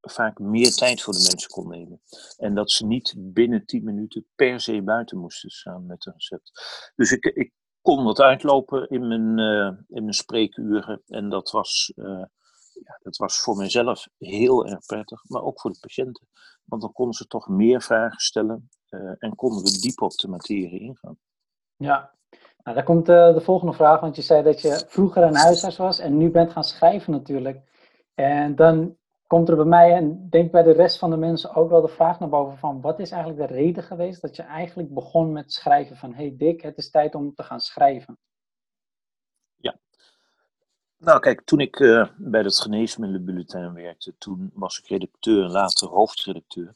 vaak 0.00 0.38
meer 0.38 0.72
tijd 0.72 1.02
voor 1.02 1.12
de 1.12 1.26
mensen 1.28 1.50
kon 1.50 1.68
nemen. 1.68 2.00
En 2.36 2.54
dat 2.54 2.70
ze 2.70 2.86
niet 2.86 3.14
binnen 3.16 3.66
10 3.66 3.84
minuten 3.84 4.26
per 4.34 4.60
se 4.60 4.82
buiten 4.82 5.18
moesten 5.18 5.50
staan 5.50 5.86
met 5.86 6.06
een 6.06 6.12
recept. 6.12 6.50
Dus 6.96 7.12
ik, 7.12 7.24
ik 7.24 7.52
kon 7.80 8.04
wat 8.04 8.20
uitlopen 8.20 8.88
in 8.88 9.08
mijn, 9.08 9.38
uh, 9.38 9.80
in 9.88 10.02
mijn 10.02 10.14
spreekuren. 10.14 11.02
En 11.06 11.28
dat 11.28 11.50
was, 11.50 11.92
ja, 11.94 12.98
dat 13.02 13.16
was 13.16 13.40
voor 13.40 13.56
mijzelf 13.56 14.08
heel 14.18 14.66
erg 14.66 14.86
prettig, 14.86 15.28
maar 15.28 15.42
ook 15.42 15.60
voor 15.60 15.72
de 15.72 15.78
patiënten. 15.80 16.28
Want 16.64 16.82
dan 16.82 16.92
konden 16.92 17.14
ze 17.14 17.26
toch 17.26 17.48
meer 17.48 17.82
vragen 17.82 18.20
stellen 18.20 18.68
en 19.18 19.34
konden 19.34 19.62
we 19.62 19.78
diep 19.80 20.02
op 20.02 20.12
de 20.16 20.28
materie 20.28 20.80
ingaan. 20.80 21.18
Ja, 21.76 22.12
nou, 22.62 22.76
daar 22.76 22.84
komt 22.84 23.06
de 23.06 23.40
volgende 23.40 23.72
vraag. 23.72 24.00
Want 24.00 24.16
je 24.16 24.22
zei 24.22 24.42
dat 24.42 24.60
je 24.60 24.84
vroeger 24.88 25.22
een 25.22 25.36
huisarts 25.36 25.76
was 25.76 25.98
en 25.98 26.16
nu 26.16 26.30
bent 26.30 26.52
gaan 26.52 26.64
schrijven 26.64 27.12
natuurlijk. 27.12 27.60
En 28.14 28.54
dan 28.54 28.96
komt 29.26 29.48
er 29.48 29.56
bij 29.56 29.64
mij 29.64 29.94
en 29.94 30.28
denk 30.30 30.50
bij 30.50 30.62
de 30.62 30.72
rest 30.72 30.98
van 30.98 31.10
de 31.10 31.16
mensen 31.16 31.54
ook 31.54 31.70
wel 31.70 31.80
de 31.80 31.88
vraag 31.88 32.18
naar 32.18 32.28
boven 32.28 32.58
van 32.58 32.80
wat 32.80 32.98
is 32.98 33.10
eigenlijk 33.10 33.48
de 33.48 33.54
reden 33.54 33.82
geweest 33.82 34.22
dat 34.22 34.36
je 34.36 34.42
eigenlijk 34.42 34.94
begon 34.94 35.32
met 35.32 35.52
schrijven 35.52 35.96
van 35.96 36.14
hey 36.14 36.34
Dick, 36.36 36.62
het 36.62 36.76
is 36.76 36.90
tijd 36.90 37.14
om 37.14 37.34
te 37.34 37.42
gaan 37.42 37.60
schrijven? 37.60 38.18
Ja. 39.56 39.78
Nou 40.96 41.20
kijk, 41.20 41.40
toen 41.40 41.60
ik 41.60 41.78
uh, 41.78 42.08
bij 42.16 42.40
het 42.40 42.58
Geneesmiddelenbulletin 42.58 43.74
werkte, 43.74 44.14
toen 44.18 44.50
was 44.54 44.78
ik 44.78 44.86
redacteur 44.86 45.44
en 45.44 45.50
later 45.50 45.88
hoofdredacteur. 45.88 46.74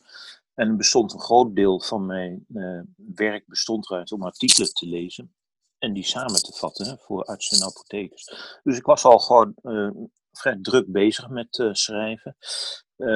En 0.54 0.76
bestond 0.76 1.12
een 1.12 1.20
groot 1.20 1.54
deel 1.54 1.80
van 1.80 2.06
mijn 2.06 2.44
uh, 2.48 2.80
werk 3.14 3.46
bestond 3.46 3.90
eruit 3.90 4.12
om 4.12 4.22
artikelen 4.22 4.72
te 4.72 4.86
lezen 4.86 5.34
en 5.78 5.92
die 5.92 6.04
samen 6.04 6.42
te 6.42 6.52
vatten 6.52 6.98
voor 6.98 7.24
artsen 7.24 7.58
en 7.58 7.66
apothekers. 7.66 8.58
Dus 8.62 8.76
ik 8.76 8.84
was 8.84 9.04
al 9.04 9.18
gewoon 9.18 9.54
uh, 9.62 9.90
vrij 10.32 10.58
druk 10.62 10.92
bezig 10.92 11.28
met 11.28 11.58
uh, 11.58 11.72
schrijven 11.72 12.36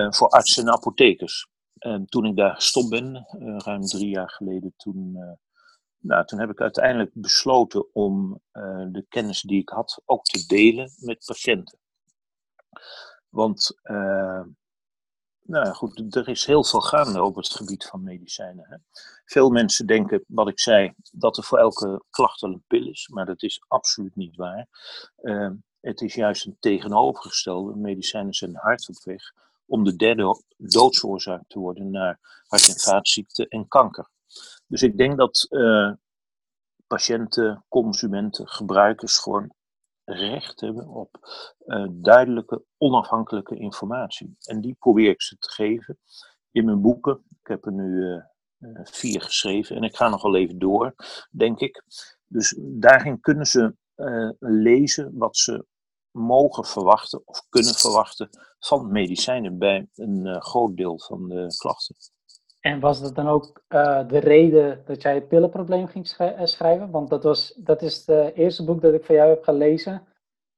voor 0.08 0.28
artsen 0.28 0.62
en 0.62 0.72
apothekers. 0.72 1.48
En 1.78 2.06
toen 2.06 2.24
ik 2.24 2.36
daar 2.36 2.54
gestopt 2.54 2.88
ben, 2.88 3.26
ruim 3.64 3.82
drie 3.82 4.08
jaar 4.08 4.30
geleden, 4.30 4.74
toen, 4.76 5.12
nou, 5.98 6.26
toen 6.26 6.38
heb 6.38 6.50
ik 6.50 6.60
uiteindelijk 6.60 7.10
besloten 7.14 7.94
om 7.94 8.40
de 8.92 9.04
kennis 9.08 9.40
die 9.40 9.60
ik 9.60 9.68
had 9.68 10.02
ook 10.04 10.24
te 10.24 10.46
delen 10.46 10.90
met 10.96 11.24
patiënten. 11.24 11.78
Want 13.28 13.80
nou 15.46 15.74
goed, 15.74 16.16
er 16.16 16.28
is 16.28 16.44
heel 16.46 16.64
veel 16.64 16.80
gaande 16.80 17.22
op 17.22 17.36
het 17.36 17.48
gebied 17.48 17.84
van 17.84 18.02
medicijnen. 18.02 18.66
Hè. 18.68 18.76
Veel 19.24 19.50
mensen 19.50 19.86
denken, 19.86 20.24
wat 20.28 20.48
ik 20.48 20.60
zei, 20.60 20.92
dat 21.12 21.36
er 21.36 21.44
voor 21.44 21.58
elke 21.58 22.02
klacht 22.10 22.40
wel 22.40 22.52
een 22.52 22.64
pil 22.66 22.88
is, 22.88 23.08
maar 23.08 23.26
dat 23.26 23.42
is 23.42 23.64
absoluut 23.68 24.16
niet 24.16 24.36
waar. 24.36 24.66
Uh, 25.22 25.50
het 25.80 26.00
is 26.00 26.14
juist 26.14 26.46
een 26.46 26.56
tegenovergestelde. 26.60 27.76
Medicijnen 27.76 28.34
zijn 28.34 28.56
hard 28.56 28.88
op 28.88 29.02
weg 29.04 29.32
om 29.66 29.84
de 29.84 29.96
derde 29.96 30.42
doodsoorzaak 30.56 31.42
te 31.46 31.58
worden 31.58 31.90
naar 31.90 32.18
hart- 32.46 32.68
en 32.68 32.80
vaatziekten 32.80 33.48
en 33.48 33.68
kanker. 33.68 34.08
Dus 34.66 34.82
ik 34.82 34.96
denk 34.96 35.18
dat 35.18 35.46
uh, 35.50 35.92
patiënten, 36.86 37.64
consumenten, 37.68 38.48
gebruikers 38.48 39.18
gewoon 39.18 39.52
recht 40.06 40.60
hebben 40.60 40.88
op 40.88 41.18
uh, 41.66 41.86
duidelijke, 41.90 42.64
onafhankelijke 42.78 43.56
informatie. 43.56 44.36
En 44.40 44.60
die 44.60 44.76
probeer 44.78 45.10
ik 45.10 45.22
ze 45.22 45.36
te 45.38 45.50
geven 45.50 45.98
in 46.50 46.64
mijn 46.64 46.80
boeken. 46.80 47.24
Ik 47.42 47.46
heb 47.46 47.66
er 47.66 47.72
nu 47.72 48.22
uh, 48.58 48.80
vier 48.82 49.20
geschreven 49.22 49.76
en 49.76 49.82
ik 49.82 49.96
ga 49.96 50.08
nog 50.08 50.22
wel 50.22 50.36
even 50.36 50.58
door, 50.58 50.94
denk 51.30 51.60
ik. 51.60 51.82
Dus 52.26 52.58
daarin 52.58 53.20
kunnen 53.20 53.46
ze 53.46 53.74
lezen 54.38 55.10
wat 55.14 55.36
ze 55.36 55.66
mogen 56.10 56.64
verwachten 56.64 57.22
of 57.24 57.46
kunnen 57.48 57.74
verwachten 57.74 58.28
van 58.58 58.92
medicijnen 58.92 59.58
bij 59.58 59.88
een 59.94 60.42
groot 60.42 60.76
deel 60.76 60.98
van 61.00 61.28
de 61.28 61.46
klachten. 61.56 61.96
En 62.66 62.80
was 62.80 63.00
dat 63.00 63.14
dan 63.14 63.28
ook 63.28 63.62
uh, 63.68 64.08
de 64.08 64.18
reden 64.18 64.82
dat 64.84 65.02
jij 65.02 65.14
het 65.14 65.28
pillenprobleem 65.28 65.86
ging 65.86 66.06
schrijven? 66.42 66.90
Want 66.90 67.10
dat, 67.10 67.22
was, 67.22 67.54
dat 67.54 67.82
is 67.82 68.06
het 68.06 68.34
eerste 68.34 68.64
boek 68.64 68.80
dat 68.80 68.94
ik 68.94 69.04
van 69.04 69.14
jou 69.14 69.28
heb 69.28 69.42
gelezen. 69.42 70.06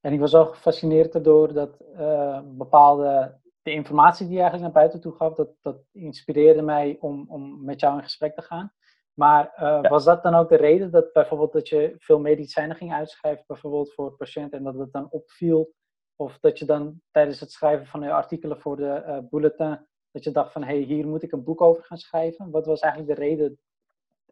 En 0.00 0.12
ik 0.12 0.20
was 0.20 0.34
ook 0.34 0.54
gefascineerd 0.54 1.24
door 1.24 1.52
dat 1.52 1.84
uh, 1.98 2.40
bepaalde, 2.44 3.38
de 3.62 3.72
informatie 3.72 4.26
die 4.26 4.34
je 4.34 4.40
eigenlijk 4.40 4.72
naar 4.72 4.82
buiten 4.82 5.00
toe 5.00 5.16
gaf, 5.16 5.34
dat, 5.34 5.48
dat 5.60 5.76
inspireerde 5.92 6.62
mij 6.62 6.96
om, 7.00 7.24
om 7.28 7.64
met 7.64 7.80
jou 7.80 7.96
in 7.96 8.02
gesprek 8.02 8.34
te 8.34 8.42
gaan. 8.42 8.72
Maar 9.14 9.52
uh, 9.54 9.60
ja. 9.60 9.88
was 9.88 10.04
dat 10.04 10.22
dan 10.22 10.34
ook 10.34 10.48
de 10.48 10.56
reden 10.56 10.90
dat 10.90 11.12
bijvoorbeeld 11.12 11.52
dat 11.52 11.68
je 11.68 11.94
veel 11.98 12.20
medicijnen 12.20 12.76
ging 12.76 12.92
uitschrijven, 12.92 13.44
bijvoorbeeld 13.46 13.92
voor 13.92 14.16
patiënten, 14.16 14.58
en 14.58 14.64
dat 14.64 14.78
het 14.78 14.92
dan 14.92 15.10
opviel? 15.10 15.72
Of 16.16 16.38
dat 16.40 16.58
je 16.58 16.64
dan 16.64 17.00
tijdens 17.10 17.40
het 17.40 17.52
schrijven 17.52 17.86
van 17.86 18.00
je 18.00 18.12
artikelen 18.12 18.60
voor 18.60 18.76
de 18.76 19.02
uh, 19.06 19.18
bulletin, 19.30 19.86
dat 20.12 20.24
je 20.24 20.30
dacht 20.30 20.52
van 20.52 20.62
hé, 20.62 20.74
hey, 20.74 20.82
hier 20.82 21.06
moet 21.06 21.22
ik 21.22 21.32
een 21.32 21.44
boek 21.44 21.60
over 21.60 21.84
gaan 21.84 21.98
schrijven? 21.98 22.50
Wat 22.50 22.66
was 22.66 22.80
eigenlijk 22.80 23.14
de 23.14 23.26
reden 23.26 23.58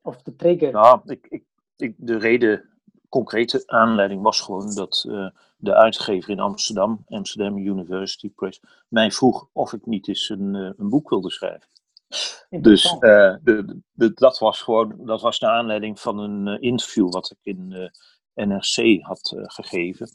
of 0.02 0.23
de 0.23 0.37
trigger? 0.37 0.73
Nou, 0.73 1.00
ik, 1.04 1.26
ik, 1.28 1.45
ik, 1.76 1.95
de 1.97 2.18
reden, 2.18 2.68
concrete 3.09 3.62
aanleiding 3.66 4.23
was 4.23 4.40
gewoon 4.40 4.75
dat 4.75 5.04
uh, 5.09 5.28
de 5.56 5.75
uitgever 5.75 6.30
in 6.30 6.40
Amsterdam, 6.40 7.04
Amsterdam 7.09 7.59
University 7.59 8.30
Press, 8.30 8.61
mij 8.88 9.11
vroeg 9.11 9.49
of 9.52 9.73
ik 9.73 9.87
niet 9.87 10.09
eens 10.09 10.28
een, 10.28 10.54
een 10.54 10.88
boek 10.88 11.11
wilde 11.11 11.30
schrijven. 11.30 11.68
Dus 12.49 12.92
uh, 12.92 13.35
de, 13.42 13.80
de, 13.92 14.12
dat 14.14 14.38
was 14.38 14.62
gewoon 14.62 14.95
dat 14.99 15.21
was 15.21 15.38
de 15.38 15.49
aanleiding 15.49 16.00
van 16.00 16.18
een 16.18 16.61
interview 16.61 17.12
wat 17.12 17.30
ik 17.30 17.38
in 17.42 17.73
eh, 17.73 18.47
NRC 18.47 19.02
had 19.02 19.35
gegeven 19.37 20.09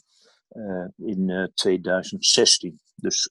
in 0.96 1.50
2016. 1.54 2.80
Dus 2.94 3.30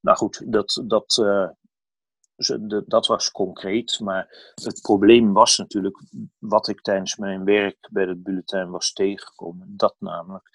nou 0.00 0.16
goed, 0.16 0.52
dat, 0.52 0.82
dat, 0.86 1.24
dat 2.86 3.06
was 3.06 3.30
concreet. 3.30 4.00
Maar 4.00 4.54
het 4.54 4.80
probleem 4.80 5.32
was 5.32 5.56
natuurlijk 5.56 6.02
wat 6.38 6.68
ik 6.68 6.80
tijdens 6.80 7.16
mijn 7.16 7.44
werk 7.44 7.88
bij 7.90 8.04
het 8.04 8.22
bulletin 8.22 8.70
was 8.70 8.92
tegengekomen. 8.92 9.76
Dat 9.76 9.94
namelijk 9.98 10.50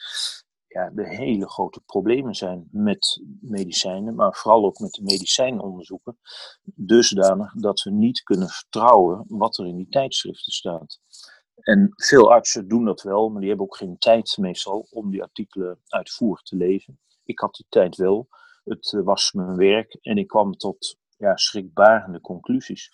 ja, 0.69 0.89
de 0.89 1.07
hele 1.07 1.49
grote 1.49 1.81
problemen 1.85 2.35
zijn 2.35 2.67
met 2.71 3.21
medicijnen, 3.41 4.15
maar 4.15 4.35
vooral 4.35 4.65
ook 4.65 4.79
met 4.79 4.91
de 4.91 5.03
medicijnonderzoeken, 5.03 6.17
dusdanig 6.63 7.53
dat 7.53 7.81
we 7.81 7.91
niet 7.91 8.23
kunnen 8.23 8.47
vertrouwen 8.47 9.25
wat 9.27 9.57
er 9.57 9.67
in 9.67 9.75
die 9.75 9.89
tijdschriften 9.89 10.51
staat. 10.51 10.99
En 11.61 11.93
veel 11.95 12.31
artsen 12.31 12.67
doen 12.67 12.85
dat 12.85 13.01
wel, 13.01 13.29
maar 13.29 13.39
die 13.39 13.49
hebben 13.49 13.67
ook 13.67 13.77
geen 13.77 13.97
tijd 13.97 14.37
meestal 14.37 14.87
om 14.89 15.11
die 15.11 15.21
artikelen 15.21 15.79
uitvoerig 15.87 16.41
te 16.41 16.55
lezen. 16.55 16.99
Ik 17.23 17.39
had 17.39 17.55
die 17.55 17.65
tijd 17.69 17.95
wel, 17.95 18.27
het 18.63 18.93
eh, 18.93 19.01
was 19.01 19.31
mijn 19.31 19.55
werk 19.55 19.93
en 20.01 20.17
ik 20.17 20.27
kwam 20.27 20.57
tot 20.57 20.97
ja, 21.17 21.35
schrikbarende 21.35 22.21
conclusies. 22.21 22.89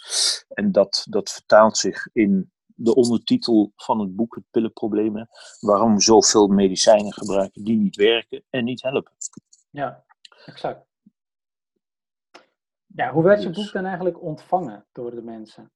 En 0.48 0.72
dat, 0.72 1.06
dat 1.10 1.32
vertaalt 1.32 1.78
zich 1.78 2.08
in 2.14 2.52
de 2.66 2.96
ondertitel 2.96 3.72
van 3.76 4.00
het 4.00 4.16
boek, 4.16 4.36
Het 4.36 4.44
pillenprobleem, 4.52 5.28
waarom 5.60 6.00
zoveel 6.00 6.48
medicijnen 6.48 7.14
gebruiken 7.14 7.64
die 7.64 7.78
niet 7.78 7.96
werken 7.96 8.44
en 8.50 8.64
niet 8.64 8.82
helpen. 8.82 9.14
Ja, 9.70 10.06
exact. 10.46 10.86
Ja, 12.86 13.12
hoe 13.12 13.24
werd 13.24 13.42
je 13.42 13.50
dus- 13.50 13.64
boek 13.64 13.74
dan 13.74 13.86
eigenlijk 13.86 14.22
ontvangen 14.22 14.86
door 14.92 15.12
de 15.12 15.22
mensen? 15.22 15.72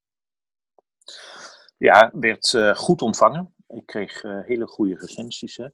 Ja, 1.80 2.12
werd 2.14 2.54
uh, 2.54 2.76
goed 2.76 3.02
ontvangen. 3.02 3.54
Ik 3.68 3.86
kreeg 3.86 4.24
uh, 4.24 4.40
hele 4.46 4.68
goede 4.68 4.96
recensies. 4.96 5.58
Hè. 5.58 5.68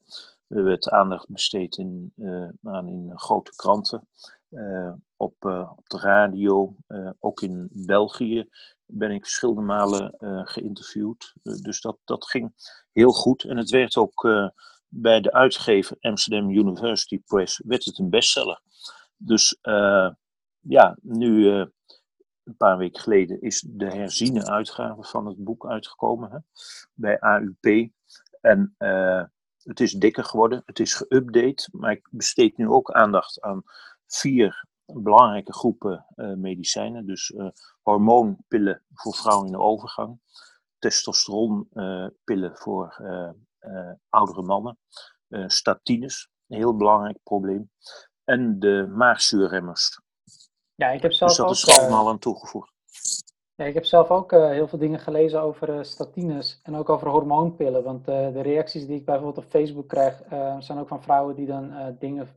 Er 0.47 0.63
werd 0.63 0.89
aandacht 0.89 1.29
besteed 1.29 1.77
in, 1.77 2.13
aan 2.63 2.87
in 2.87 3.11
grote 3.15 3.55
kranten, 3.55 4.07
op, 5.15 5.35
op 5.75 5.89
de 5.89 5.97
radio, 5.97 6.75
ook 7.19 7.41
in 7.41 7.69
België 7.71 8.49
ben 8.85 9.11
ik 9.11 9.23
verschillende 9.23 9.61
malen 9.61 10.15
geïnterviewd. 10.47 11.33
dus 11.41 11.81
dat, 11.81 11.97
dat 12.03 12.25
ging 12.25 12.53
heel 12.91 13.11
goed. 13.11 13.43
En 13.43 13.57
het 13.57 13.69
werd 13.69 13.97
ook 13.97 14.51
bij 14.87 15.21
de 15.21 15.31
uitgever 15.31 15.97
Amsterdam 15.99 16.49
University 16.49 17.21
Press 17.25 17.61
werd 17.65 17.85
het 17.85 17.99
een 17.99 18.09
bestseller. 18.09 18.61
Dus 19.17 19.59
ja, 20.59 20.97
nu 21.01 21.65
een 22.45 22.57
paar 22.57 22.77
weken 22.77 23.01
geleden 23.01 23.41
is 23.41 23.65
de 23.67 23.85
herziene 23.85 24.45
uitgave 24.45 25.03
van 25.03 25.25
het 25.25 25.43
boek 25.43 25.67
uitgekomen 25.67 26.31
hè, 26.31 26.37
bij 26.93 27.19
AUP. 27.19 27.89
En 28.41 28.75
uh, 28.77 29.23
het 29.57 29.79
is 29.79 29.91
dikker 29.91 30.23
geworden, 30.23 30.61
het 30.65 30.79
is 30.79 31.03
geüpdate, 31.03 31.69
maar 31.71 31.91
ik 31.91 32.07
besteed 32.11 32.57
nu 32.57 32.67
ook 32.67 32.91
aandacht 32.91 33.41
aan 33.41 33.63
vier 34.05 34.65
belangrijke 34.85 35.53
groepen 35.53 36.05
uh, 36.15 36.33
medicijnen. 36.33 37.05
Dus 37.05 37.29
uh, 37.29 37.49
hormoonpillen 37.81 38.83
voor 38.93 39.15
vrouwen 39.15 39.45
in 39.45 39.51
de 39.51 39.59
overgang, 39.59 40.19
testosteronpillen 40.79 42.57
voor 42.57 42.95
oudere 44.09 44.41
mannen, 44.41 44.77
statines, 45.47 46.29
een 46.47 46.57
heel 46.57 46.75
belangrijk 46.75 47.17
probleem, 47.23 47.71
en 48.23 48.59
de 48.59 48.87
maagzuurremmers. 48.95 49.99
Ja, 50.75 50.89
ik 50.89 51.01
heb 51.01 51.11
zelf 51.11 51.29
dus 51.29 51.39
dat 51.39 51.47
ook, 51.47 51.53
is 51.53 51.79
allemaal 51.79 52.09
aan 52.09 52.19
toegevoegd. 52.19 52.73
Ja, 53.55 53.65
ik 53.65 53.73
heb 53.73 53.85
zelf 53.85 54.11
ook 54.11 54.31
uh, 54.31 54.49
heel 54.49 54.67
veel 54.67 54.79
dingen 54.79 54.99
gelezen 54.99 55.41
over 55.41 55.69
uh, 55.69 55.83
statines 55.83 56.59
en 56.63 56.75
ook 56.75 56.89
over 56.89 57.07
hormoonpillen. 57.07 57.83
Want 57.83 58.09
uh, 58.09 58.33
de 58.33 58.41
reacties 58.41 58.87
die 58.87 58.99
ik 58.99 59.05
bijvoorbeeld 59.05 59.45
op 59.45 59.51
Facebook 59.51 59.87
krijg, 59.87 60.21
zijn 60.59 60.79
ook 60.79 60.87
van 60.87 61.03
vrouwen 61.03 61.35
die 61.35 61.45
dan 61.45 61.95
dingen 61.99 62.27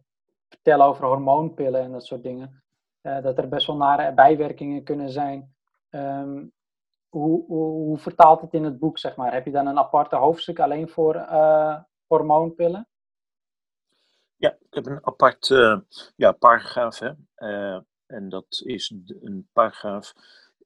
vertellen 0.49 0.87
over 0.87 1.07
hormoonpillen 1.07 1.83
en 1.83 1.93
dat 1.93 2.07
soort 2.07 2.23
dingen. 2.23 2.63
dat 3.03 3.39
er 3.39 3.49
best 3.49 3.67
wel 3.67 3.77
nare 3.77 4.13
bijwerkingen 4.15 4.85
kunnen 4.85 5.11
zijn. 5.11 5.55
Um, 5.91 6.53
hoe, 7.09 7.45
hoe, 7.47 7.71
hoe, 7.71 7.99
vertaalt 7.99 8.41
het 8.41 8.53
in 8.53 8.65
het 8.65 8.79
boek, 8.79 8.99
zeg 8.99 9.17
maar? 9.17 9.33
Heb 9.33 9.45
je 9.45 9.51
dan 9.51 9.67
een 9.67 9.79
aparte 9.79 10.17
hoofdstuk 10.17 10.59
alleen 10.59 10.89
voor 10.89 11.15
hormoonpillen? 12.07 12.89
Ja, 14.37 14.51
ik 14.51 14.75
heb 14.75 14.87
een 14.87 15.07
apart 15.07 15.47
ja, 16.17 16.33
paragraaf. 16.33 16.99
Hè. 16.99 17.13
En 18.09 18.29
dat 18.29 18.63
is 18.65 18.93
een 19.21 19.49
paragraaf 19.53 20.15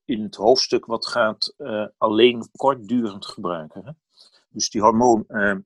in 0.04 0.22
het 0.22 0.34
hoofdstuk 0.34 0.86
wat 0.86 1.06
gaat 1.06 1.54
uh, 1.58 1.86
alleen 1.98 2.48
kortdurend 2.56 3.26
gebruiken. 3.26 3.84
Hè? 3.84 3.92
Dus 4.48 4.70
die 4.70 4.80
hormoon, 4.80 5.24
uh, 5.28 5.56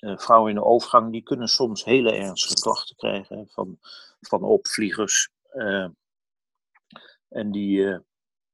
vrouwen 0.00 0.50
in 0.50 0.56
de 0.56 0.64
overgang, 0.64 1.12
die 1.12 1.22
kunnen 1.22 1.48
soms 1.48 1.84
hele 1.84 2.12
ernstige 2.12 2.54
klachten 2.54 2.96
krijgen 2.96 3.48
van, 3.48 3.78
van 4.20 4.42
opvliegers. 4.42 5.30
en 7.28 7.50
die, 7.50 7.84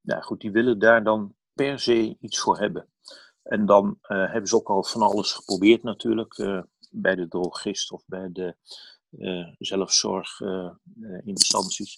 nou 0.01 0.21
goed, 0.21 0.41
die 0.41 0.51
willen 0.51 0.79
daar 0.79 1.03
dan 1.03 1.35
per 1.53 1.79
se 1.79 2.17
iets 2.19 2.39
voor 2.39 2.59
hebben. 2.59 2.87
En 3.43 3.65
dan 3.65 3.97
hebben 4.01 4.47
ze 4.47 4.55
ook 4.55 4.69
al 4.69 4.83
van 4.83 5.01
alles 5.01 5.31
geprobeerd 5.31 5.83
natuurlijk, 5.83 6.35
bij 6.91 7.15
de 7.15 7.27
drogist 7.27 7.91
of 7.91 8.03
bij 8.05 8.29
de 8.31 8.55
zelfzorginstanties. 9.59 11.97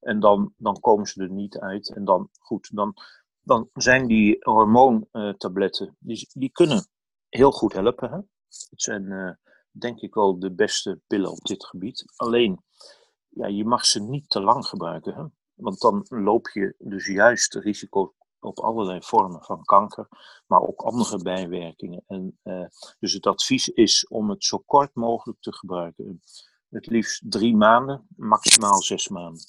En 0.00 0.20
dan, 0.20 0.54
dan 0.56 0.80
komen 0.80 1.06
ze 1.06 1.22
er 1.22 1.30
niet 1.30 1.58
uit. 1.58 1.94
En 1.94 2.04
dan, 2.04 2.28
goed, 2.38 2.76
dan, 2.76 2.94
dan 3.40 3.68
zijn 3.72 4.06
die 4.06 4.44
hormoontabletten, 4.44 5.96
die, 5.98 6.28
die 6.32 6.50
kunnen 6.50 6.86
heel 7.28 7.50
goed 7.52 7.72
helpen. 7.72 8.10
Hè? 8.10 8.16
Het 8.70 8.82
zijn, 8.82 9.04
uh, 9.04 9.30
denk 9.70 10.00
ik 10.00 10.14
wel, 10.14 10.38
de 10.38 10.52
beste 10.54 11.00
pillen 11.06 11.30
op 11.30 11.44
dit 11.44 11.64
gebied. 11.64 12.04
Alleen, 12.16 12.64
ja, 13.28 13.46
je 13.46 13.64
mag 13.64 13.86
ze 13.86 14.00
niet 14.00 14.30
te 14.30 14.40
lang 14.40 14.66
gebruiken. 14.66 15.14
Hè? 15.14 15.24
Want 15.54 15.80
dan 15.80 16.06
loop 16.08 16.48
je 16.48 16.74
dus 16.78 17.06
juist 17.06 17.54
risico 17.54 18.14
op 18.40 18.58
allerlei 18.58 19.02
vormen 19.02 19.42
van 19.42 19.64
kanker, 19.64 20.08
maar 20.46 20.60
ook 20.60 20.80
andere 20.80 21.22
bijwerkingen. 21.22 22.04
En, 22.06 22.38
uh, 22.44 22.66
dus 22.98 23.12
het 23.12 23.26
advies 23.26 23.68
is 23.68 24.08
om 24.08 24.30
het 24.30 24.44
zo 24.44 24.58
kort 24.58 24.94
mogelijk 24.94 25.40
te 25.40 25.52
gebruiken. 25.52 26.20
Het 26.68 26.86
liefst 26.86 27.30
drie 27.30 27.56
maanden, 27.56 28.06
maximaal 28.16 28.82
zes 28.82 29.08
maanden. 29.08 29.42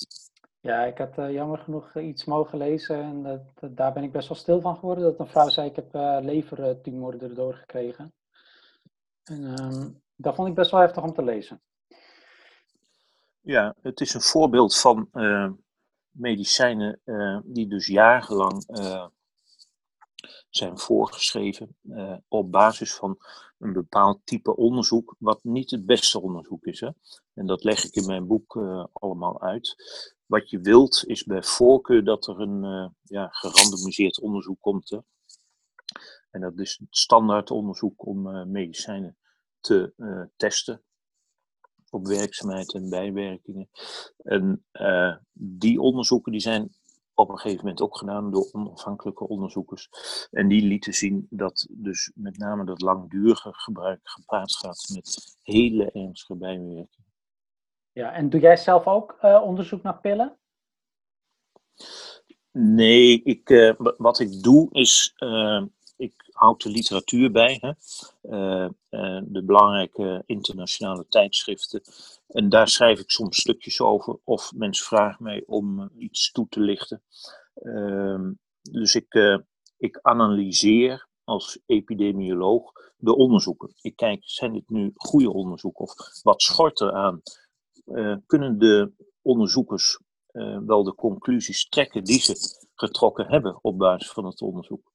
Ja, 0.62 0.84
ik 0.84 0.98
had 0.98 1.18
uh, 1.18 1.32
jammer 1.32 1.58
genoeg 1.58 1.92
eh, 1.94 2.08
iets 2.08 2.26
mogen 2.26 2.58
lezen 2.58 3.02
en 3.04 3.24
dat, 3.24 3.76
daar 3.78 3.94
ben 3.94 4.04
ik 4.04 4.12
best 4.12 4.28
wel 4.28 4.38
stil 4.38 4.62
van 4.62 4.76
geworden. 4.78 5.04
Dat 5.04 5.20
een 5.20 5.28
vrouw 5.28 5.50
zei, 5.50 5.70
ik 5.70 5.76
heb 5.76 5.96
uh, 5.96 6.18
levertumor 6.22 7.24
erdoor 7.24 7.54
gekregen. 7.54 8.14
En 9.24 9.64
um, 9.64 10.02
dat 10.16 10.36
vond 10.36 10.48
ik 10.48 10.56
best 10.56 10.72
wel 10.72 10.80
heftig 10.80 11.04
om 11.04 11.14
te 11.14 11.24
lezen. 11.24 11.62
Ja, 13.42 13.76
het 13.82 14.02
is 14.02 14.14
een 14.14 14.22
voorbeeld 14.22 14.78
van 14.78 15.10
uh, 15.14 15.50
medicijnen 16.10 17.00
die 17.44 17.68
dus 17.68 17.88
jarenlang 17.88 18.66
zijn 20.50 20.78
voorgeschreven 20.78 21.76
op 22.28 22.52
basis 22.52 22.96
van 22.96 23.18
een 23.60 23.74
bepaald 23.74 24.20
type 24.24 24.56
onderzoek, 24.56 25.16
wat 25.20 25.44
niet 25.44 25.72
het 25.72 25.86
beste 25.86 26.22
onderzoek 26.22 26.66
is. 26.66 26.80
Hè? 26.80 26.90
En 27.34 27.46
dat 27.46 27.64
leg 27.64 27.84
ik 27.84 27.96
in 27.96 28.06
mijn 28.06 28.28
boek 28.28 28.56
allemaal 28.94 29.42
uit. 29.42 29.76
Wat 30.32 30.50
je 30.50 30.60
wilt 30.60 31.04
is 31.06 31.24
bij 31.24 31.44
voorkeur 31.44 32.04
dat 32.04 32.28
er 32.28 32.40
een 32.40 32.64
uh, 32.64 32.88
ja, 33.04 33.28
gerandomiseerd 33.28 34.20
onderzoek 34.20 34.60
komt. 34.60 34.90
Hè? 34.90 34.98
En 36.30 36.42
dat 36.42 36.60
is 36.60 36.78
het 36.80 36.88
standaard 36.90 37.52
onderzoek 37.52 38.06
om 38.06 38.28
uh, 38.28 38.46
medicijnen 38.46 39.18
te 39.60 39.94
uh, 39.98 40.24
testen 40.36 40.84
op 41.90 42.08
werkzaamheid 42.08 42.74
en 42.74 42.90
bijwerkingen. 42.90 43.70
En 44.18 44.66
die 45.34 45.82
onderzoeken 45.82 46.32
die 46.32 46.42
zijn 46.42 46.76
op 47.14 47.30
een 47.30 47.40
gegeven 47.40 47.64
moment 47.64 47.82
ook 47.82 47.98
gedaan 47.98 48.32
door 48.32 48.50
onafhankelijke 48.52 49.28
onderzoekers. 49.28 49.90
En 50.32 50.48
die 50.48 50.62
lieten 50.62 50.94
zien 50.94 51.28
dat 51.30 51.68
dus 51.70 52.12
met 52.16 52.38
name 52.38 52.66
dat 52.66 52.82
langdurige 52.82 53.54
gebruik 53.54 54.00
gepaard 54.04 54.56
gaat 54.56 54.90
met 54.94 55.38
hele 55.42 55.92
ernstige 55.92 56.36
bijwerkingen. 56.36 57.11
Ja, 57.94 58.14
en 58.14 58.30
doe 58.30 58.40
jij 58.40 58.58
zelf 58.58 58.88
ook 58.88 59.18
uh, 59.22 59.42
onderzoek 59.44 59.82
naar 59.82 60.00
pillen? 60.00 60.38
Nee, 62.52 63.24
ik, 63.24 63.50
uh, 63.50 63.74
wat 63.98 64.20
ik 64.20 64.44
doe 64.44 64.68
is, 64.72 65.14
uh, 65.18 65.64
ik 65.98 66.14
houd 66.32 66.64
de 66.64 66.70
literatuur 66.70 67.32
bij, 67.32 67.58
hè? 67.62 67.72
de 69.24 69.44
belangrijke 69.46 70.24
internationale 70.26 71.06
tijdschriften. 71.08 71.82
En 72.28 72.50
daar 72.50 72.68
schrijf 72.68 73.00
ik 73.00 73.10
soms 73.10 73.40
stukjes 73.40 73.82
over, 73.82 74.20
of 74.24 74.52
mensen 74.56 74.86
vragen 74.86 75.24
mij 75.24 75.44
om 75.46 75.92
iets 75.98 76.32
toe 76.32 76.48
te 76.50 76.60
lichten. 76.60 77.04
Ehm, 77.54 78.32
dus 78.62 78.96
ik, 78.96 79.42
ik 79.78 80.00
analyseer 80.02 81.08
als 81.24 81.60
epidemioloog 81.66 82.72
de 82.98 83.16
onderzoeken. 83.16 83.74
Ik 83.82 83.96
kijk, 83.96 84.22
zijn 84.24 84.54
dit 84.54 84.70
nu 84.70 84.92
goede 84.96 85.34
onderzoeken 85.34 85.86
of 85.86 85.94
wat 86.24 86.42
schort 86.42 86.80
er 86.80 86.92
aan? 86.92 87.22
Uh, 87.86 88.16
kunnen 88.26 88.60
de 88.60 88.92
onderzoekers 89.22 90.00
uh, 90.32 90.60
wel 90.66 90.84
de 90.84 90.96
conclusies 90.96 91.70
trekken 91.70 92.04
die 92.04 92.20
ze 92.20 92.36
getrokken 92.76 93.28
hebben 93.28 93.60
op 93.62 93.78
basis 93.78 94.12
van 94.12 94.26
het 94.26 94.42
onderzoek. 94.42 94.92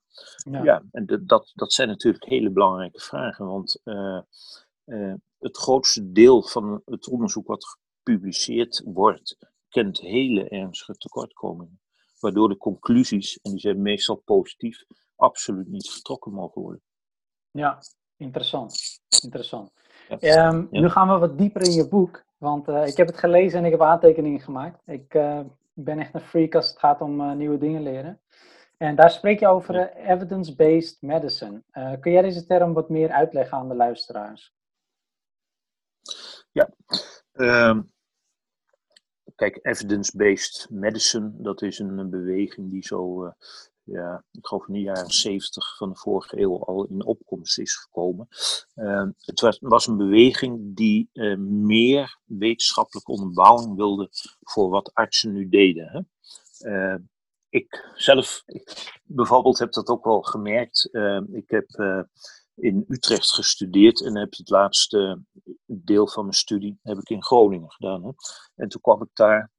Ja, 0.51 0.63
ja 0.63 0.83
en 0.91 1.07
de, 1.07 1.25
dat, 1.25 1.53
dat 1.55 1.73
zijn 1.73 1.89
natuurlijk 1.89 2.25
hele 2.25 2.51
belangrijke 2.51 3.01
vragen, 3.01 3.47
want 3.47 3.81
uh, 3.85 4.21
het 5.39 5.57
grootste 5.57 6.13
deel 6.13 6.43
van 6.43 6.83
het 6.85 7.09
onderzoek 7.09 7.47
wat 7.47 7.67
gepubliceerd 7.67 8.83
wordt, 8.85 9.37
kent 9.69 10.01
hele 10.01 10.49
ernstige 10.49 10.99
tekortkomingen. 10.99 11.81
Waardoor 12.21 12.49
de 12.49 12.57
conclusies, 12.57 13.39
en 13.43 13.51
die 13.51 13.61
zijn 13.61 13.83
meestal 13.83 14.17
positief, 14.17 14.85
absoluut 15.17 15.69
niet 15.69 15.89
getrokken 15.89 16.33
mogen 16.33 16.63
worden. 16.63 16.83
Ja, 17.51 17.79
interessant. 18.17 19.01
interessant. 19.23 19.73
Ja. 20.19 20.49
Um, 20.49 20.69
ja. 20.71 20.81
Nu 20.81 20.89
gaan 20.89 21.09
we 21.09 21.19
wat 21.19 21.39
dieper 21.39 21.63
in 21.63 21.73
je 21.73 21.89
boek. 21.89 22.25
Want 22.47 22.69
uh, 22.69 22.87
ik 22.87 22.97
heb 22.97 23.07
het 23.07 23.19
gelezen 23.19 23.59
en 23.59 23.65
ik 23.65 23.71
heb 23.71 23.83
aantekeningen 23.83 24.41
gemaakt. 24.41 24.83
Ik 24.87 25.15
uh, 25.15 25.41
ben 25.73 25.99
echt 25.99 26.15
een 26.15 26.21
freak 26.21 26.55
als 26.55 26.69
het 26.69 26.79
gaat 26.79 27.01
om 27.01 27.21
uh, 27.21 27.33
nieuwe 27.33 27.59
dingen 27.59 27.83
leren. 27.83 28.21
En 28.77 28.97
daar 28.97 29.11
spreek 29.11 29.41
je 29.41 29.49
over 29.49 29.93
evidence-based 29.97 31.03
medicine. 31.03 31.63
kun 32.01 32.13
jij 32.13 32.23
deze 32.23 32.47
term 32.47 32.73
wat 32.73 32.89
meer 32.89 33.11
uitleggen 33.11 33.59
aan 33.59 33.69
de 33.69 33.75
luisteraars? 33.75 34.55
Ja, 36.53 36.69
um, 37.33 37.93
kijk, 39.35 39.59
evidence-based 39.63 40.67
medicine, 40.71 41.33
dat 41.35 41.63
is 41.63 41.79
een 41.79 42.11
beweging 42.11 42.71
die 42.71 42.85
zo 42.85 43.33
ja, 43.87 44.25
ik 44.33 44.47
geloof 44.47 44.67
in 44.67 44.75
de 44.75 44.81
jaren 44.81 45.11
70 45.11 45.77
van 45.77 45.89
de 45.89 45.97
vorige 45.97 46.41
eeuw 46.41 46.65
al 46.65 46.85
in 46.85 47.05
opkomst 47.05 47.59
is 47.59 47.77
gekomen. 47.77 48.29
Uh, 48.75 49.07
het 49.19 49.41
was, 49.41 49.59
was, 49.61 49.87
een 49.87 49.97
beweging 49.97 50.77
die 50.77 51.11
uh, 51.13 51.37
meer 51.39 52.19
wetenschappelijke 52.25 53.13
onderbouwing 53.13 53.77
wilde 53.77 54.09
voor 54.41 54.69
wat 54.69 54.95
artsen 54.95 55.33
nu 55.33 55.49
deden. 55.49 55.89
Hè? 55.89 56.01
Uh, 56.71 56.99
ik 57.49 57.93
zelf 57.95 58.45
bijvoorbeeld 59.03 59.59
heb 59.59 59.73
dat 59.73 59.89
ook 59.89 60.05
wel 60.05 60.23
gemerkt. 60.23 60.89
ik 61.33 61.51
heb 61.51 61.67
in 62.55 62.85
Utrecht 62.89 63.31
gestudeerd 63.31 64.05
en 64.05 64.17
heb 64.17 64.35
het 64.37 64.51
laatste 64.51 65.23
deel 65.67 66.09
van 66.09 66.23
mijn 66.23 66.37
studie 66.37 66.79
heb 66.83 66.99
ik 66.99 67.09
in 67.09 67.25
Groningen 67.25 67.71
gedaan. 67.71 68.05
Hè. 68.05 68.11
En 68.55 68.69
toen 68.69 68.81
kwam 68.81 69.03
ik 69.03 69.11
daar 69.13 69.51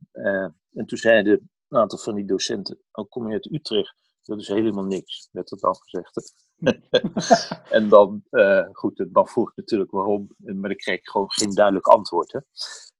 en 0.73 0.85
toen 0.85 0.97
zeiden 0.97 1.49
een 1.67 1.79
aantal 1.79 1.97
van 1.97 2.15
die 2.15 2.25
docenten, 2.25 2.79
oh, 2.91 3.09
kom 3.09 3.27
je 3.27 3.33
uit 3.33 3.51
Utrecht? 3.51 4.06
Dat 4.27 4.39
is 4.39 4.47
helemaal 4.47 4.85
niks, 4.85 5.29
werd 5.31 5.49
dat 5.49 5.59
dan 5.59 5.75
gezegd. 5.75 6.33
en 7.77 7.89
dan, 7.89 8.23
uh, 8.31 8.67
goed, 8.71 9.05
dan 9.09 9.27
vroeg 9.27 9.51
natuurlijk 9.55 9.91
waarom, 9.91 10.27
maar 10.37 10.71
ik 10.71 10.77
kreeg 10.77 10.99
gewoon 11.01 11.31
geen 11.31 11.53
duidelijk 11.53 11.87
antwoord. 11.87 12.31
Hè. 12.31 12.39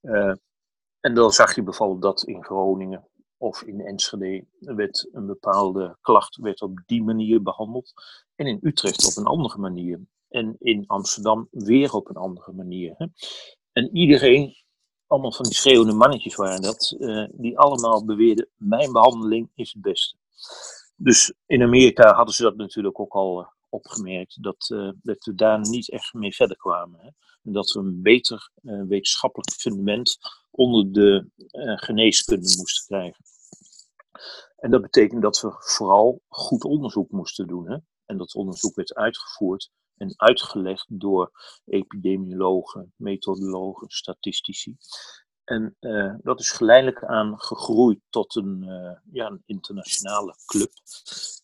Uh, 0.02 0.36
en 1.00 1.14
dan 1.14 1.32
zag 1.32 1.56
je 1.56 1.64
bijvoorbeeld 1.64 2.02
dat 2.02 2.24
in 2.24 2.44
Groningen 2.44 3.08
of 3.38 3.62
in 3.62 3.82
Enschede 3.82 4.46
werd 4.60 5.10
een 5.12 5.26
bepaalde 5.26 5.98
klacht 6.02 6.36
werd 6.36 6.62
op 6.62 6.84
die 6.86 7.04
manier 7.04 7.42
behandeld. 7.42 7.94
En 8.36 8.46
in 8.46 8.60
Utrecht 8.62 9.06
op 9.06 9.16
een 9.16 9.32
andere 9.32 9.58
manier. 9.58 10.00
En 10.30 10.56
in 10.60 10.84
Amsterdam 10.88 11.48
weer 11.52 11.94
op 11.94 12.10
een 12.10 12.16
andere 12.16 12.54
manier. 12.54 12.94
Hè. 12.98 13.06
En 13.72 13.98
iedereen, 13.98 14.56
allemaal 15.08 15.32
van 15.32 15.46
die 15.46 15.54
schreeuwende 15.54 15.94
mannetjes 15.94 16.36
waren 16.36 16.62
dat, 16.62 16.96
uh, 17.00 17.28
die 17.32 17.60
allemaal 17.60 18.06
beweerden: 18.06 18.50
mijn 18.56 18.92
behandeling 18.92 19.50
is 19.56 19.74
het 19.74 19.82
beste. 19.82 20.16
Dus 20.98 21.34
in 21.46 21.62
Amerika 21.62 22.14
hadden 22.14 22.36
ze 22.36 22.44
dat 22.44 22.56
natuurlijk 22.56 23.00
ook 23.00 23.14
al 23.14 23.42
uh, 23.42 23.48
opgemerkt, 23.70 24.44
dat, 24.44 24.70
uh, 24.74 24.92
dat 25.02 25.26
we 25.26 25.36
daar 25.36 25.60
niet 25.60 25.92
echt 25.92 26.14
mee 26.14 26.36
verder 26.36 26.58
kwamen. 26.58 27.00
Hè. 27.00 27.10
En 27.44 27.54
dat 27.54 27.72
we 27.72 27.80
een 27.80 28.02
beter 28.02 28.52
wetenschappelijk 28.62 29.52
fundament 29.52 30.18
onder 30.52 30.92
de 30.92 31.30
geneeskunde 31.76 32.56
moesten 32.58 32.86
krijgen. 32.86 33.26
En 34.58 34.72
dat 34.72 34.82
betekent 34.82 35.22
dat 35.22 35.42
we 35.42 35.56
vooral 35.60 36.22
goed 36.28 36.64
onderzoek 36.64 37.12
moesten 37.12 37.48
doen. 37.48 37.70
Hè? 37.70 37.78
En 38.06 38.18
dat 38.18 38.36
onderzoek 38.36 38.76
werd 38.76 38.94
uitgevoerd 38.94 39.72
en 39.98 40.14
uitgelegd 40.16 40.86
door 40.90 41.32
epidemiologen, 41.66 42.94
methodologen, 42.96 43.90
statistici. 43.90 44.78
En 45.48 45.76
uh, 45.80 46.14
dat 46.22 46.40
is 46.40 46.52
geleidelijk 46.52 47.04
aan 47.04 47.40
gegroeid 47.40 48.00
tot 48.10 48.36
een, 48.36 48.64
uh, 48.64 48.92
ja, 49.12 49.26
een 49.26 49.44
internationale 49.46 50.36
club. 50.46 50.72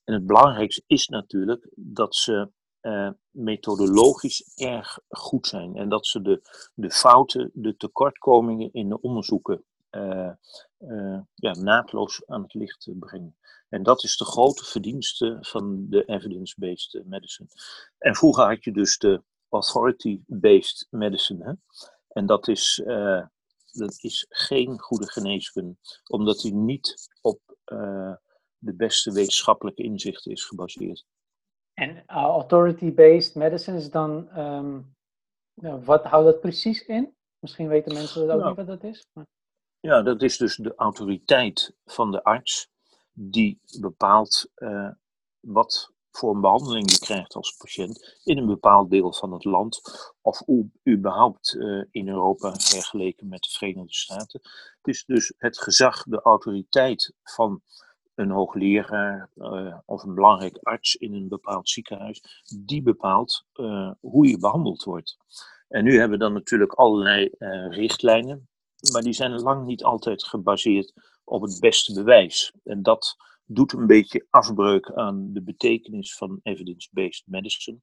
En 0.03 0.13
het 0.13 0.25
belangrijkste 0.25 0.83
is 0.87 1.07
natuurlijk 1.07 1.67
dat 1.75 2.15
ze 2.15 2.49
uh, 2.81 3.09
methodologisch 3.29 4.53
erg 4.55 4.99
goed 5.09 5.47
zijn. 5.47 5.75
En 5.75 5.89
dat 5.89 6.07
ze 6.07 6.21
de, 6.21 6.41
de 6.73 6.91
fouten, 6.91 7.51
de 7.53 7.77
tekortkomingen 7.77 8.73
in 8.73 8.89
de 8.89 9.01
onderzoeken 9.01 9.63
ja, 11.35 11.53
naadloos 11.59 12.25
aan 12.25 12.41
het 12.41 12.53
licht 12.53 12.89
brengen. 12.99 13.35
En 13.69 13.83
dat 13.83 14.03
is 14.03 14.17
de 14.17 14.25
grote 14.25 14.65
verdienste 14.65 15.37
van 15.41 15.85
de 15.89 16.05
evidence-based 16.05 17.01
medicine. 17.05 17.49
En 17.97 18.15
vroeger 18.15 18.45
had 18.45 18.63
je 18.63 18.71
dus 18.71 18.97
de 18.97 19.21
authority-based 19.49 20.87
medicine. 20.89 21.43
Hè? 21.43 21.53
En 22.07 22.25
dat 22.25 22.47
is, 22.47 22.81
dat 23.73 23.97
is 24.01 24.25
geen 24.29 24.79
goede 24.79 25.09
geneeskunde, 25.09 25.75
omdat 26.07 26.39
die 26.39 26.53
niet 26.53 27.09
op 27.21 27.39
uh, 27.65 28.13
de 28.57 28.73
beste 28.73 29.11
wetenschappelijke 29.11 29.83
inzichten 29.83 30.31
is 30.31 30.45
gebaseerd. 30.45 31.05
En 31.73 32.03
authority-based 32.05 33.35
medicine 33.35 33.77
is 33.77 33.89
dan, 33.89 34.39
um, 34.39 34.95
wat 35.85 36.03
houdt 36.03 36.25
dat 36.25 36.39
precies 36.39 36.85
in? 36.85 37.15
Misschien 37.39 37.67
weten 37.67 37.93
mensen 37.93 38.27
dat 38.27 38.35
ook 38.35 38.41
nou, 38.41 38.47
niet 38.47 38.67
wat 38.67 38.79
dat 38.81 38.91
is. 38.91 39.05
Maar... 39.13 39.25
Ja, 39.79 40.01
dat 40.01 40.21
is 40.21 40.37
dus 40.37 40.55
de 40.55 40.75
autoriteit 40.75 41.75
van 41.85 42.11
de 42.11 42.23
arts 42.23 42.69
die 43.11 43.59
bepaalt 43.79 44.51
uh, 44.55 44.91
wat 45.39 45.92
voor 46.17 46.35
een 46.35 46.41
behandeling 46.41 46.91
je 46.91 46.99
krijgt 46.99 47.33
als 47.33 47.55
patiënt 47.57 48.19
in 48.23 48.37
een 48.37 48.45
bepaald 48.45 48.89
deel 48.89 49.13
van 49.13 49.33
het 49.33 49.45
land 49.45 49.81
of 50.21 50.41
überhaupt 50.89 51.53
uh, 51.53 51.83
in 51.91 52.07
Europa 52.07 52.53
vergeleken 52.55 53.27
met 53.27 53.41
de 53.41 53.49
Verenigde 53.49 53.93
Staten. 53.93 54.39
Het 54.77 54.87
is 54.87 55.03
dus 55.05 55.33
het 55.37 55.59
gezag, 55.59 56.03
de 56.03 56.21
autoriteit 56.21 57.13
van 57.23 57.61
een 58.15 58.31
hoogleraar 58.31 59.29
uh, 59.35 59.77
of 59.85 60.03
een 60.03 60.13
belangrijk 60.13 60.57
arts 60.61 60.95
in 60.95 61.13
een 61.13 61.27
bepaald 61.27 61.69
ziekenhuis, 61.69 62.43
die 62.65 62.81
bepaalt 62.81 63.45
hoe 63.99 64.27
je 64.27 64.37
behandeld 64.39 64.83
wordt. 64.83 65.17
En 65.67 65.83
nu 65.83 65.91
hebben 65.91 66.17
we 66.17 66.23
dan 66.23 66.33
natuurlijk 66.33 66.73
allerlei 66.73 67.29
richtlijnen 67.69 68.47
maar 68.91 69.01
die 69.01 69.13
zijn 69.13 69.41
lang 69.41 69.65
niet 69.65 69.83
altijd 69.83 70.23
gebaseerd 70.23 70.93
op 71.23 71.41
het 71.41 71.59
beste 71.59 71.93
bewijs. 71.93 72.53
En 72.63 72.81
dat 72.81 73.15
doet 73.45 73.73
een 73.73 73.87
beetje 73.87 74.27
afbreuk 74.29 74.91
aan 74.91 75.33
de 75.33 75.41
betekenis 75.41 76.15
van 76.15 76.39
evidence-based 76.43 77.23
medicine. 77.27 77.77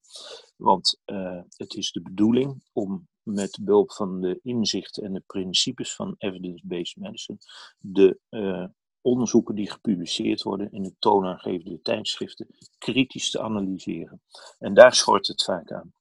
Want 0.56 1.00
uh, 1.06 1.40
het 1.56 1.74
is 1.74 1.92
de 1.92 2.02
bedoeling 2.02 2.62
om 2.72 3.08
met 3.22 3.58
behulp 3.62 3.92
van 3.92 4.20
de 4.20 4.40
inzichten 4.42 5.04
en 5.04 5.12
de 5.12 5.22
principes 5.26 5.94
van 5.94 6.14
evidence-based 6.18 6.96
medicine 6.96 7.38
de 7.78 8.18
uh, 8.30 8.64
onderzoeken 9.00 9.54
die 9.54 9.70
gepubliceerd 9.70 10.42
worden 10.42 10.72
in 10.72 10.82
de 10.82 10.94
toonaangevende 10.98 11.80
tijdschriften 11.80 12.46
kritisch 12.78 13.30
te 13.30 13.40
analyseren. 13.40 14.22
En 14.58 14.74
daar 14.74 14.94
schort 14.94 15.26
het 15.26 15.44
vaak 15.44 15.72
aan. 15.72 15.92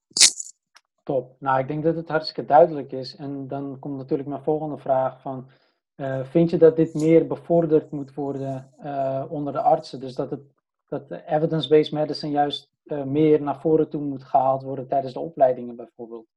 Top. 1.03 1.35
Nou, 1.39 1.59
ik 1.59 1.67
denk 1.67 1.83
dat 1.83 1.95
het 1.95 2.07
hartstikke 2.07 2.45
duidelijk 2.45 2.91
is. 2.91 3.15
En 3.15 3.47
dan 3.47 3.79
komt 3.79 3.97
natuurlijk 3.97 4.29
mijn 4.29 4.43
volgende 4.43 4.77
vraag 4.77 5.21
van, 5.21 5.49
uh, 5.99 6.25
vind 6.25 6.49
je 6.49 6.57
dat 6.57 6.75
dit 6.75 6.93
meer 6.93 7.27
bevorderd 7.27 7.91
moet 7.91 8.13
worden 8.13 8.73
uh, 8.83 9.25
onder 9.29 9.53
de 9.53 9.61
artsen? 9.61 9.99
Dus 9.99 10.15
dat, 10.15 10.29
het, 10.29 10.41
dat 10.87 11.09
de 11.09 11.25
evidence-based 11.25 11.91
medicine 11.91 12.31
juist 12.31 12.69
uh, 12.83 13.03
meer 13.03 13.41
naar 13.41 13.61
voren 13.61 13.89
toe 13.89 14.01
moet 14.01 14.23
gehaald 14.23 14.63
worden 14.63 14.87
tijdens 14.87 15.13
de 15.13 15.19
opleidingen 15.19 15.75
bijvoorbeeld? 15.75 16.27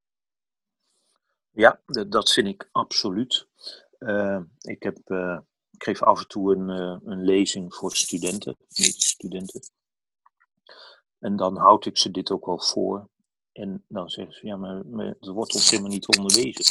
Ja, 1.51 1.81
dat 2.09 2.31
vind 2.31 2.47
ik 2.47 2.69
absoluut. 2.73 3.47
ik, 4.61 4.83
heb, 4.83 4.99
ik 5.71 5.83
geef 5.83 6.03
af 6.03 6.21
en 6.21 6.29
toe 6.29 6.55
een, 6.55 6.69
een 7.11 7.25
lezing 7.25 7.75
voor 7.75 7.97
studenten, 7.97 8.57
medische 8.69 9.09
studenten. 9.09 9.61
En 11.19 11.37
dan 11.37 11.57
houd 11.57 11.87
ik 11.87 11.99
ze 11.99 12.11
dit 12.11 12.31
ook 12.31 12.47
wel 12.47 12.61
voor. 12.61 13.09
En 13.53 13.85
dan 13.89 14.09
zeggen 14.09 14.35
ze, 14.35 14.47
ja, 14.47 14.57
maar, 14.57 14.87
maar 14.87 15.07
het 15.07 15.27
wordt 15.27 15.55
ons 15.55 15.71
helemaal 15.71 15.91
niet 15.91 16.17
onderwezen. 16.17 16.65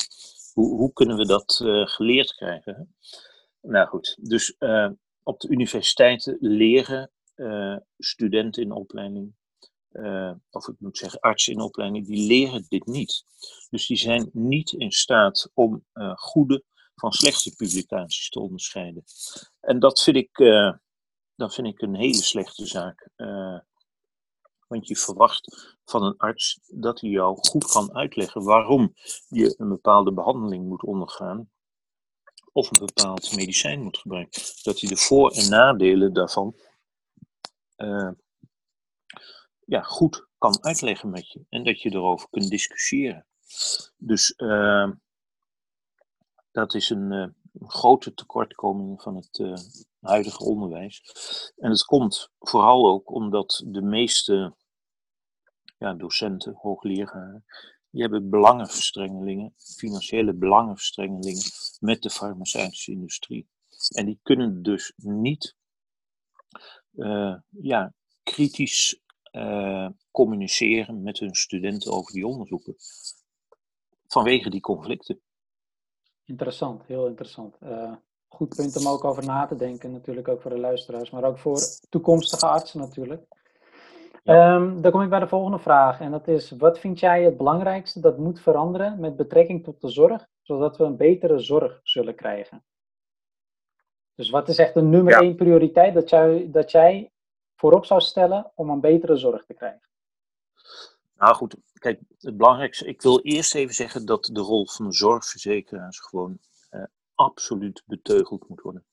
Hoe, 0.54 0.78
hoe 0.78 0.94
kunnen 0.94 1.18
we 1.18 1.26
dat 1.26 1.60
uh, 1.64 1.88
geleerd 1.88 2.36
krijgen? 2.36 2.96
Nou 3.62 3.88
goed, 3.88 4.18
dus 4.22 4.56
uh, 4.60 4.90
op 5.24 5.40
de 5.40 5.50
universiteiten 5.50 6.38
leren 6.40 7.12
uh, 7.36 7.78
studenten 7.98 8.64
in 8.64 8.72
opleiding, 8.72 9.34
of 10.50 10.68
ik 10.68 10.76
moet 10.80 10.98
zeggen 10.98 11.20
artsen 11.20 11.54
in 11.54 11.62
opleiding, 11.62 12.06
die 12.06 12.28
leren 12.28 12.66
dit 12.70 12.86
niet. 12.86 13.24
Dus 13.70 13.88
die 13.88 13.98
zijn 13.98 14.30
niet 14.34 14.72
in 14.72 14.92
staat 14.92 15.52
om 15.54 15.86
goede 16.16 16.64
van 16.96 17.12
slechte 17.12 17.56
publicaties 17.56 18.30
te 18.30 18.40
onderscheiden. 18.40 19.04
En 19.60 19.80
dat 19.80 20.02
vind 20.02 20.18
ik, 20.18 20.38
dat 21.36 21.54
vind 21.54 21.68
ik 21.68 21.82
een 21.82 21.96
hele 21.96 22.22
slechte 22.22 22.66
zaak. 22.66 23.10
Want 24.72 24.88
je 24.88 24.96
verwacht 24.96 25.76
van 25.86 26.04
een 26.04 26.18
arts 26.18 26.60
dat 26.68 27.02
hij 27.02 27.10
jou 27.10 27.38
goed 27.38 27.66
kan 27.66 27.96
uitleggen 27.96 28.44
waarom 28.44 28.94
je 29.28 29.54
een 29.58 29.70
bepaalde 29.70 30.14
behandeling 30.14 30.68
moet 30.68 30.84
ondergaan 30.84 31.50
of 32.52 32.72
een 32.72 32.86
bepaald 32.86 33.36
medicijn 33.36 33.82
moet 33.82 33.98
gebruiken. 33.98 34.42
Dat 34.64 34.80
hij 34.80 34.90
de 34.90 34.98
voor- 34.98 35.32
en 35.32 35.50
nadelen 35.50 36.14
daarvan 36.14 36.56
uh, 37.78 38.12
ja, 39.66 39.82
goed 39.82 40.28
kan 40.38 40.64
uitleggen 40.64 41.10
met 41.10 41.32
je 41.32 41.46
en 41.50 41.64
dat 41.64 41.82
je 41.82 41.92
erover 41.92 42.30
kunt 42.30 42.50
discussiëren. 42.50 43.26
Dus 43.98 44.34
uh, 44.38 44.92
dat 46.52 46.74
is 46.74 46.90
een, 46.90 47.12
uh, 47.12 47.28
een, 47.54 47.70
grote 47.70 48.14
tekortkoming 48.14 49.02
van 49.02 49.16
het 49.16 49.64
huidige 50.00 50.44
onderwijs. 50.44 51.04
En 51.58 51.70
het 51.70 51.86
komt 51.86 52.32
vooral 52.40 52.90
ook 52.90 53.12
omdat 53.12 53.64
de 53.66 53.82
meeste 53.82 54.56
ja, 55.82 55.94
docenten, 55.94 56.54
hoogleraren, 56.54 57.46
die 57.90 58.02
hebben 58.02 58.30
belangenverstrengelingen, 58.30 59.54
financiële 59.58 60.34
belangenverstrengelingen 60.34 61.44
met 61.80 62.02
de 62.02 62.10
farmaceutische 62.10 62.92
industrie. 62.92 63.48
En 63.96 64.06
die 64.06 64.20
kunnen 64.24 64.64
dus 64.64 64.94
niet 64.96 65.56
uh, 66.94 67.36
ja, 67.50 67.94
kritisch 68.24 69.00
uh, 69.32 69.90
communiceren 70.12 71.04
met 71.04 71.20
hun 71.20 71.36
studenten 71.36 71.92
over 71.92 72.14
die 72.14 72.28
onderzoeken. 72.28 72.76
Vanwege 74.08 74.50
die 74.50 74.62
conflicten. 74.62 75.22
Interessant, 76.26 76.86
heel 76.86 77.08
interessant. 77.08 77.58
Uh, 77.64 77.96
goed 78.28 78.56
punt 78.56 78.78
om 78.78 78.88
ook 78.88 79.04
over 79.04 79.26
na 79.26 79.46
te 79.46 79.56
denken, 79.56 79.92
natuurlijk 79.92 80.28
ook 80.28 80.42
voor 80.42 80.52
de 80.52 80.60
luisteraars, 80.60 81.10
maar 81.10 81.24
ook 81.24 81.40
voor 81.40 81.60
toekomstige 81.90 82.46
artsen 82.46 82.80
natuurlijk. 82.80 83.40
Um, 84.24 84.82
dan 84.82 84.92
kom 84.92 85.02
ik 85.02 85.10
bij 85.10 85.20
de 85.20 85.28
volgende 85.28 85.60
vraag. 85.60 86.00
En 86.00 86.12
dat 86.12 86.28
is: 86.28 86.52
wat 86.52 86.80
vind 86.80 87.00
jij 87.00 87.24
het 87.24 87.38
belangrijkste 87.38 88.00
dat 88.00 88.18
moet 88.18 88.42
veranderen 88.42 89.00
met 89.00 89.16
betrekking 89.16 89.64
tot 89.64 89.82
de 89.82 89.90
zorg, 89.90 90.28
zodat 90.42 90.78
we 90.78 90.84
een 90.84 90.98
betere 90.98 91.40
zorg 91.40 91.80
zullen 91.84 92.16
krijgen? 92.16 92.64
Dus 94.16 94.30
wat 94.30 94.50
is 94.50 94.58
echt 94.58 94.74
de 94.74 94.82
nummer 94.82 95.22
één 95.22 95.36
prioriteit 95.36 95.94
dat 95.94 96.10
jij, 96.10 96.50
dat 96.52 96.72
jij 96.72 97.12
voorop 97.56 97.86
zou 97.86 98.02
stellen 98.02 98.52
om 98.56 98.70
een 98.70 98.80
betere 98.80 99.16
zorg 99.16 99.46
te 99.46 99.54
krijgen? 99.54 99.90
Nou 101.16 101.36
goed, 101.36 101.56
kijk, 101.74 102.00
het 102.20 102.38
belangrijkste, 102.38 102.86
ik 102.86 103.02
wil 103.02 103.20
eerst 103.20 103.56
even 103.56 103.74
zeggen 103.74 104.06
dat 104.06 104.30
de 104.34 104.42
rol 104.42 104.68
van 104.68 104.86
de 104.86 104.94
zorgverzekeraars 104.94 106.00
gewoon 106.00 106.38
uh, 106.72 106.84
absoluut 107.16 107.84
beteugeld 107.86 108.48
moet 108.48 108.62
worden. 108.62 108.86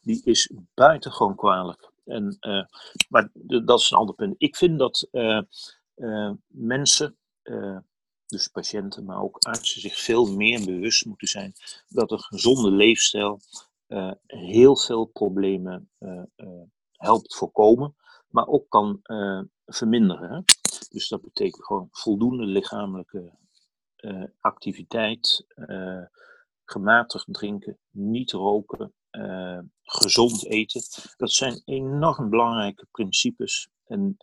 Die 0.00 0.20
is 0.24 0.52
buitengewoon 0.74 1.34
kwalijk. 1.34 1.92
En, 2.04 2.36
uh, 2.40 2.64
maar 3.08 3.30
dat 3.64 3.80
is 3.80 3.90
een 3.90 3.98
ander 3.98 4.14
punt. 4.14 4.34
Ik 4.38 4.56
vind 4.56 4.78
dat 4.78 5.08
uh, 5.12 6.30
mensen, 6.46 7.16
dus 8.26 8.48
patiënten, 8.48 9.04
maar 9.04 9.22
ook 9.22 9.38
artsen, 9.38 9.80
zich 9.80 9.98
veel 9.98 10.26
meer 10.26 10.64
bewust 10.64 11.04
moeten 11.04 11.28
zijn 11.28 11.52
dat 11.88 12.10
een 12.10 12.20
gezonde 12.20 12.70
leefstijl 12.70 13.40
heel 14.26 14.76
veel 14.76 15.04
problemen 15.04 15.90
helpt 16.92 17.34
voorkomen, 17.34 17.96
maar 18.28 18.46
ook 18.46 18.68
kan 18.68 19.00
verminderen. 19.66 20.44
Dus 20.90 21.08
dat 21.08 21.22
betekent 21.22 21.64
gewoon 21.64 21.88
voldoende 21.90 22.44
lichamelijke 22.44 23.32
activiteit, 24.40 25.46
gematigd 26.64 27.26
drinken, 27.30 27.78
niet 27.90 28.32
roken, 28.32 28.94
gezond 29.84 30.46
eten. 30.46 30.82
Dat 31.16 31.32
zijn 31.32 31.62
enorm 31.64 32.30
belangrijke 32.30 32.86
principes. 32.90 33.68
En 33.84 34.16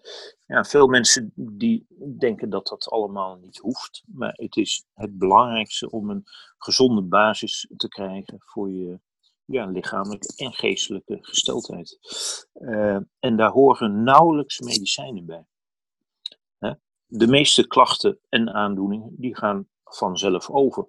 ja, 0.45 0.63
veel 0.63 0.88
mensen 0.88 1.32
die 1.36 1.86
denken 2.17 2.50
dat 2.50 2.67
dat 2.67 2.89
allemaal 2.89 3.36
niet 3.36 3.58
hoeft. 3.58 4.04
Maar 4.06 4.34
het 4.36 4.56
is 4.56 4.86
het 4.93 5.17
belangrijkste 5.17 5.89
om 5.89 6.10
een 6.10 6.24
gezonde 6.58 7.02
basis 7.02 7.69
te 7.78 7.88
krijgen 7.88 8.36
voor 8.39 8.71
je 8.71 9.00
ja, 9.45 9.65
lichamelijke 9.65 10.34
en 10.36 10.54
geestelijke 10.54 11.17
gesteldheid. 11.21 12.00
en 13.19 13.36
daar 13.36 13.52
horen 13.52 14.04
nauwelijks 14.04 14.60
medicijnen 14.60 15.26
bij 15.26 15.45
de 17.13 17.28
meeste 17.28 17.67
klachten 17.67 18.19
en 18.30 18.54
aandoeningen 18.54 19.15
die 19.17 19.36
gaan 19.36 19.67
vanzelf 19.84 20.50
over. 20.50 20.88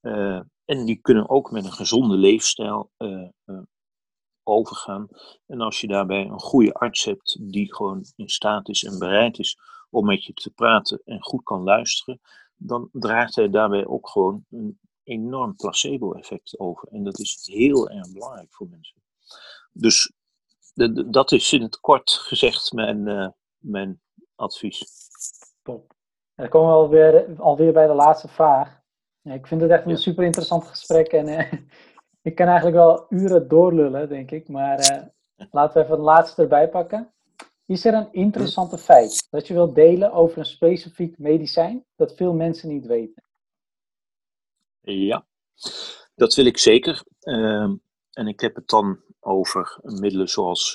Uh, 0.00 0.40
en 0.64 0.84
die 0.84 1.00
kunnen 1.00 1.28
ook 1.28 1.50
met 1.50 1.64
een 1.64 1.72
gezonde 1.72 2.16
leefstijl 2.16 2.90
uh, 2.98 3.28
overgaan. 4.42 5.08
En 5.46 5.60
als 5.60 5.80
je 5.80 5.86
daarbij 5.86 6.24
een 6.24 6.40
goede 6.40 6.74
arts 6.74 7.04
hebt 7.04 7.38
die 7.40 7.74
gewoon 7.74 8.04
in 8.16 8.28
staat 8.28 8.68
is 8.68 8.84
en 8.84 8.98
bereid 8.98 9.38
is 9.38 9.58
om 9.90 10.06
met 10.06 10.24
je 10.24 10.32
te 10.32 10.50
praten 10.50 11.02
en 11.04 11.22
goed 11.22 11.42
kan 11.42 11.62
luisteren, 11.62 12.20
dan 12.56 12.88
draagt 12.92 13.34
hij 13.34 13.50
daarbij 13.50 13.86
ook 13.86 14.08
gewoon 14.08 14.44
een 14.50 14.78
enorm 15.02 15.56
placebo-effect 15.56 16.58
over. 16.58 16.88
En 16.88 17.04
dat 17.04 17.18
is 17.18 17.48
heel 17.52 17.90
erg 17.90 18.12
belangrijk 18.12 18.52
voor 18.54 18.68
mensen. 18.68 19.02
Dus 19.72 20.12
de, 20.74 20.92
de, 20.92 21.10
dat 21.10 21.32
is 21.32 21.52
in 21.52 21.62
het 21.62 21.80
kort 21.80 22.10
gezegd 22.10 22.72
mijn, 22.72 23.34
mijn 23.58 24.00
advies. 24.34 24.84
Top. 25.62 25.92
Dan 26.34 26.48
komen 26.48 26.68
we 26.68 26.74
alweer, 26.74 27.40
alweer 27.40 27.72
bij 27.72 27.86
de 27.86 27.92
laatste 27.92 28.28
vraag. 28.28 28.80
ik 29.22 29.46
vind 29.46 29.60
het 29.60 29.70
echt 29.70 29.86
een 29.86 29.96
super 29.96 30.24
interessant 30.24 30.64
gesprek 30.64 31.06
en 31.06 31.28
uh, 31.28 31.52
ik 32.30 32.36
kan 32.36 32.46
eigenlijk 32.46 32.76
wel 32.76 33.06
uren 33.08 33.48
doorlullen, 33.48 34.08
denk 34.08 34.30
ik. 34.30 34.48
Maar 34.48 34.78
uh, 34.78 35.46
laten 35.50 35.76
we 35.76 35.82
even 35.82 35.94
het 35.94 36.04
laatste 36.04 36.42
erbij 36.42 36.68
pakken. 36.68 37.12
Is 37.66 37.84
er 37.84 37.94
een 37.94 38.12
interessante 38.12 38.78
feit 38.78 39.26
dat 39.30 39.46
je 39.46 39.54
wilt 39.54 39.74
delen 39.74 40.12
over 40.12 40.38
een 40.38 40.44
specifiek 40.44 41.18
medicijn 41.18 41.84
dat 41.96 42.14
veel 42.14 42.32
mensen 42.32 42.68
niet 42.68 42.86
weten? 42.86 43.22
Ja, 44.80 45.26
dat 46.14 46.34
wil 46.34 46.44
ik 46.44 46.58
zeker. 46.58 47.04
Uh, 47.22 47.72
en 48.12 48.26
ik 48.26 48.40
heb 48.40 48.54
het 48.54 48.68
dan 48.68 49.00
over 49.20 49.78
middelen 49.82 50.28
zoals 50.28 50.74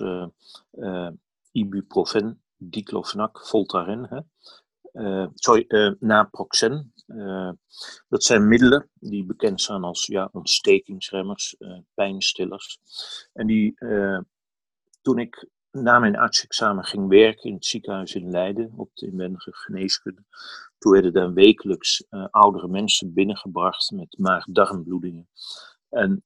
uh, 0.71 1.09
ibuprofen, 1.51 2.41
diclofenac, 2.57 3.47
Voltaren. 3.47 4.07
Hè? 4.09 4.19
Uh, 4.95 5.27
sorry, 5.33 5.65
uh, 5.67 5.91
naproxen. 5.99 6.93
Uh, 7.07 7.51
dat 8.07 8.23
zijn 8.23 8.47
middelen 8.47 8.89
die 8.93 9.25
bekend 9.25 9.61
zijn 9.61 9.83
als 9.83 10.05
ja, 10.05 10.29
ontstekingsremmers, 10.31 11.55
pijnstillers. 11.93 12.79
En 13.33 13.47
die, 13.47 13.77
toen 15.01 15.19
ik 15.19 15.47
na 15.71 15.99
mijn 15.99 16.15
artsexamen 16.15 16.83
ging 16.83 17.07
werken 17.07 17.43
in 17.43 17.53
het 17.53 17.65
ziekenhuis 17.65 18.15
in 18.15 18.29
Leiden 18.29 18.73
op 18.75 18.89
de 18.93 19.07
inwendige 19.07 19.53
geneeskunde, 19.53 20.23
toen 20.77 20.91
werden 20.91 21.13
daar 21.13 21.33
wekelijks 21.33 22.05
oudere 22.29 22.67
mensen 22.67 23.13
binnengebracht 23.13 23.91
met 23.91 24.17
maag-darmbloedingen. 24.17 25.29
En 25.89 26.23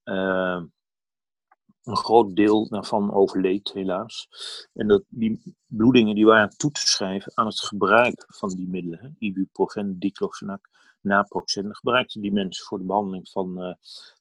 een 1.84 1.96
groot 1.96 2.36
deel 2.36 2.68
daarvan 2.68 3.12
overleed 3.12 3.72
helaas. 3.72 4.28
En 4.72 4.88
dat, 4.88 5.02
die 5.08 5.56
bloedingen 5.66 6.14
die 6.14 6.24
waren 6.24 6.56
toe 6.56 6.70
te 6.70 6.86
schrijven 6.86 7.32
aan 7.34 7.46
het 7.46 7.60
gebruik 7.60 8.24
van 8.28 8.48
die 8.48 8.68
middelen. 8.68 9.16
Ibuprofen, 9.18 9.98
diclofenac, 9.98 10.68
naproxen. 11.00 11.74
Gebruikten 11.74 12.20
die 12.20 12.32
mensen 12.32 12.64
voor 12.66 12.78
de 12.78 12.84
behandeling 12.84 13.28
van 13.28 13.64
uh, 13.64 13.74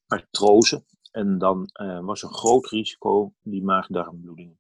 artrose. 0.08 0.84
En 1.12 1.38
dan 1.38 1.70
uh, 1.82 2.00
was 2.00 2.24
een 2.24 2.34
groot 2.34 2.68
risico 2.68 3.34
die 3.42 3.64
maagdarmbloedingen. 3.64 4.60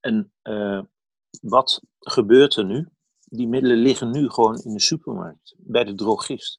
En 0.00 0.32
uh, 0.42 0.82
wat 1.40 1.82
gebeurt 1.98 2.56
er 2.56 2.64
nu? 2.64 2.88
Die 3.24 3.48
middelen 3.48 3.76
liggen 3.76 4.10
nu 4.10 4.30
gewoon 4.30 4.58
in 4.58 4.72
de 4.72 4.80
supermarkt, 4.80 5.54
bij 5.58 5.84
de 5.84 5.94
drogist. 5.94 6.58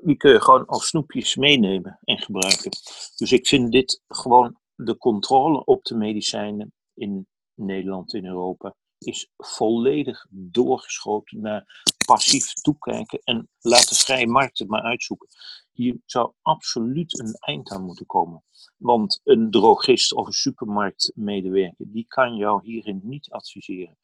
Die 0.00 0.16
kun 0.16 0.32
je 0.32 0.40
gewoon 0.40 0.66
als 0.66 0.86
snoepjes 0.86 1.36
meenemen 1.36 1.98
en 2.04 2.18
gebruiken. 2.18 2.70
Dus 3.16 3.32
ik 3.32 3.46
vind 3.46 3.72
dit 3.72 4.02
gewoon 4.08 4.60
de 4.74 4.96
controle 4.96 5.64
op 5.64 5.84
de 5.84 5.96
medicijnen 5.96 6.72
in 6.94 7.26
Nederland, 7.54 8.14
in 8.14 8.26
Europa, 8.26 8.74
is 8.98 9.30
volledig 9.36 10.26
doorgeschoten 10.30 11.40
naar 11.40 11.84
passief 12.06 12.52
toekijken 12.52 13.20
en 13.24 13.48
laat 13.60 13.88
de 13.88 13.94
vrije 13.94 14.26
markt 14.26 14.58
het 14.58 14.68
maar 14.68 14.82
uitzoeken. 14.82 15.28
Hier 15.72 16.00
zou 16.04 16.32
absoluut 16.42 17.18
een 17.18 17.34
eind 17.34 17.70
aan 17.70 17.84
moeten 17.84 18.06
komen. 18.06 18.44
Want 18.76 19.20
een 19.24 19.50
drogist 19.50 20.14
of 20.14 20.26
een 20.26 20.32
supermarktmedewerker, 20.32 21.86
die 21.88 22.06
kan 22.06 22.36
jou 22.36 22.60
hierin 22.62 23.00
niet 23.02 23.30
adviseren. 23.30 23.98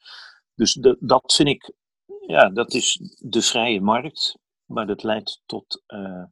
Dus 0.55 0.73
de, 0.73 0.97
dat 1.01 1.35
vind 1.35 1.49
ik, 1.49 1.73
ja, 2.27 2.49
dat 2.49 2.75
is 2.75 3.01
de 3.19 3.43
vrije 3.43 3.81
markt, 3.81 4.39
maar 4.65 4.87
dat 4.87 5.03
leidt 5.03 5.43
tot, 5.47 5.83
uh, 5.87 6.25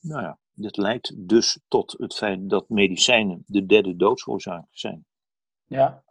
nou 0.00 0.22
ja, 0.22 0.38
dit 0.62 0.76
leidt 0.76 1.28
dus 1.28 1.60
tot 1.68 1.94
het 1.98 2.14
feit 2.14 2.50
dat 2.50 2.68
medicijnen 2.68 3.42
de 3.46 3.66
derde 3.66 3.96
doodsoorzaak 3.96 4.66
zijn. 4.70 5.04
Ja. 5.66 6.02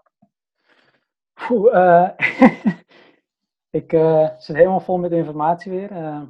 Oeh, 1.50 1.74
uh, 1.74 2.10
ik 3.82 3.94
uh, 3.94 4.30
zit 4.38 4.56
helemaal 4.56 4.80
vol 4.80 4.98
met 4.98 5.12
informatie 5.12 5.72
weer. 5.72 5.92
Uh, 5.92 6.22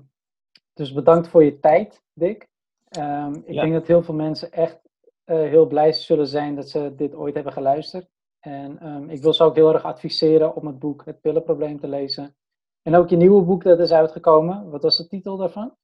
dus 0.74 0.94
bedankt 0.94 1.28
voor 1.28 1.44
je 1.44 1.60
tijd, 1.60 2.04
Dick. 2.14 2.50
Um, 2.98 3.44
ik 3.46 3.56
denk 3.56 3.74
dat 3.74 3.88
heel 3.88 4.04
veel 4.04 4.14
mensen 4.14 4.52
echt 4.52 4.80
heel 5.24 5.68
blij 5.68 5.94
zullen 5.94 6.28
zijn 6.28 6.56
dat 6.56 6.70
ze 6.70 6.94
dit 6.96 7.14
ooit 7.16 7.34
hebben 7.34 7.54
geluisterd. 7.54 8.10
En 8.40 8.88
um, 8.88 9.10
ik 9.10 9.22
wil 9.22 9.34
ze 9.34 9.44
ook 9.44 9.56
heel 9.56 9.74
erg 9.74 9.84
adviseren 9.84 10.56
om 10.56 10.68
het 10.68 10.80
boek 10.80 11.06
Het 11.06 11.22
Pillenprobleem 11.22 11.80
te 11.80 11.88
lezen. 11.88 12.36
En 12.82 12.96
ook 12.96 13.10
je 13.10 13.16
nieuwe 13.16 13.44
boek 13.44 13.64
dat 13.64 13.80
is 13.80 13.92
uitgekomen. 13.92 14.70
Wat 14.70 14.82
was 14.82 14.98
de 14.98 15.08
titel 15.08 15.38
daarvan? 15.38 15.76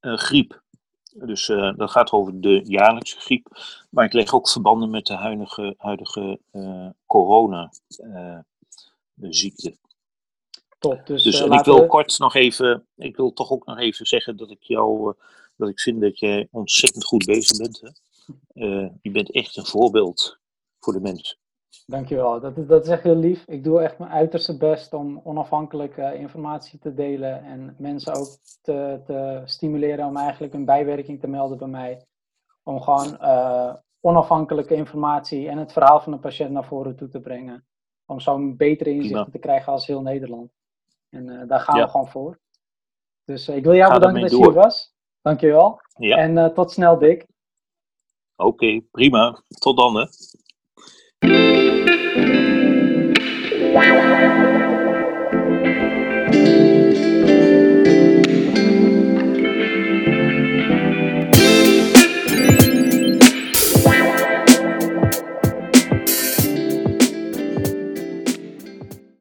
griep. 0.00 0.62
Dus 1.14 1.48
uh, 1.48 1.76
dat 1.76 1.90
gaat 1.90 2.10
over 2.10 2.40
de 2.40 2.60
jaarlijkse 2.64 3.20
griep. 3.20 3.46
Maar 3.90 4.04
ik 4.04 4.12
leg 4.12 4.34
ook 4.34 4.48
verbanden 4.48 4.90
met 4.90 5.06
de 5.06 5.14
huidige, 5.14 5.74
huidige 5.78 6.40
uh, 6.52 6.88
corona-ziekte. 7.06 9.70
Uh, 9.70 9.76
Top. 10.78 11.06
Dus, 11.06 11.22
dus 11.22 11.40
en 11.40 11.52
ik 11.52 11.64
wil 11.64 11.86
kort 11.86 12.18
nog 12.18 12.34
even, 12.34 12.86
ik 12.96 13.16
wil 13.16 13.32
toch 13.32 13.50
ook 13.50 13.66
nog 13.66 13.78
even 13.78 14.06
zeggen 14.06 14.36
dat 14.36 14.50
ik 14.50 14.62
jou, 14.62 15.14
dat 15.56 15.68
ik 15.68 15.80
vind 15.80 16.00
dat 16.00 16.18
jij 16.18 16.48
ontzettend 16.50 17.04
goed 17.04 17.24
bezig 17.24 17.56
bent. 17.56 17.80
Hè? 17.80 17.88
je 19.02 19.10
bent 19.10 19.30
echt 19.30 19.56
een 19.56 19.66
voorbeeld 19.66 20.38
voor 20.78 20.92
de 20.92 21.00
mensen. 21.00 21.36
Dankjewel, 21.86 22.40
dat, 22.40 22.68
dat 22.68 22.84
is 22.84 22.90
echt 22.90 23.02
heel 23.02 23.16
lief. 23.16 23.44
Ik 23.46 23.64
doe 23.64 23.80
echt 23.80 23.98
mijn 23.98 24.10
uiterste 24.10 24.56
best 24.56 24.92
om 24.92 25.20
onafhankelijke 25.24 26.14
informatie 26.14 26.78
te 26.78 26.94
delen 26.94 27.44
en 27.44 27.74
mensen 27.78 28.14
ook 28.14 28.28
te, 28.62 29.00
te 29.04 29.42
stimuleren 29.44 30.06
om 30.06 30.16
eigenlijk 30.16 30.54
een 30.54 30.64
bijwerking 30.64 31.20
te 31.20 31.28
melden 31.28 31.58
bij 31.58 31.68
mij. 31.68 32.06
Om 32.62 32.80
gewoon 32.80 33.18
uh, 33.20 33.74
onafhankelijke 34.00 34.74
informatie 34.74 35.48
en 35.48 35.58
het 35.58 35.72
verhaal 35.72 36.00
van 36.00 36.12
de 36.12 36.18
patiënt 36.18 36.50
naar 36.50 36.64
voren 36.64 36.96
toe 36.96 37.08
te 37.08 37.20
brengen. 37.20 37.66
Om 38.06 38.20
zo 38.20 38.34
een 38.34 38.56
betere 38.56 38.90
inzicht 38.90 39.32
te 39.32 39.38
krijgen 39.38 39.72
als 39.72 39.86
heel 39.86 40.02
Nederland. 40.02 40.50
En 41.08 41.26
uh, 41.26 41.48
daar 41.48 41.60
gaan 41.60 41.80
we 41.80 41.88
gewoon 41.88 42.08
voor. 42.08 42.38
Dus 43.24 43.48
uh, 43.48 43.56
ik 43.56 43.64
wil 43.64 43.74
jou 43.74 43.92
Ga 43.92 43.98
bedanken 43.98 44.20
dat 44.20 44.30
je 44.30 44.36
hier 44.36 44.52
was. 44.52 44.94
Dankjewel. 45.22 45.80
Ja. 45.94 46.16
En 46.16 46.54
tot 46.54 46.70
snel, 46.70 46.98
Dick. 46.98 47.26
Oké, 48.36 48.48
okay, 48.48 48.86
prima. 48.90 49.42
Tot 49.48 49.76
dan, 49.76 49.96
hè. 49.96 50.06
Wow. 53.72 54.71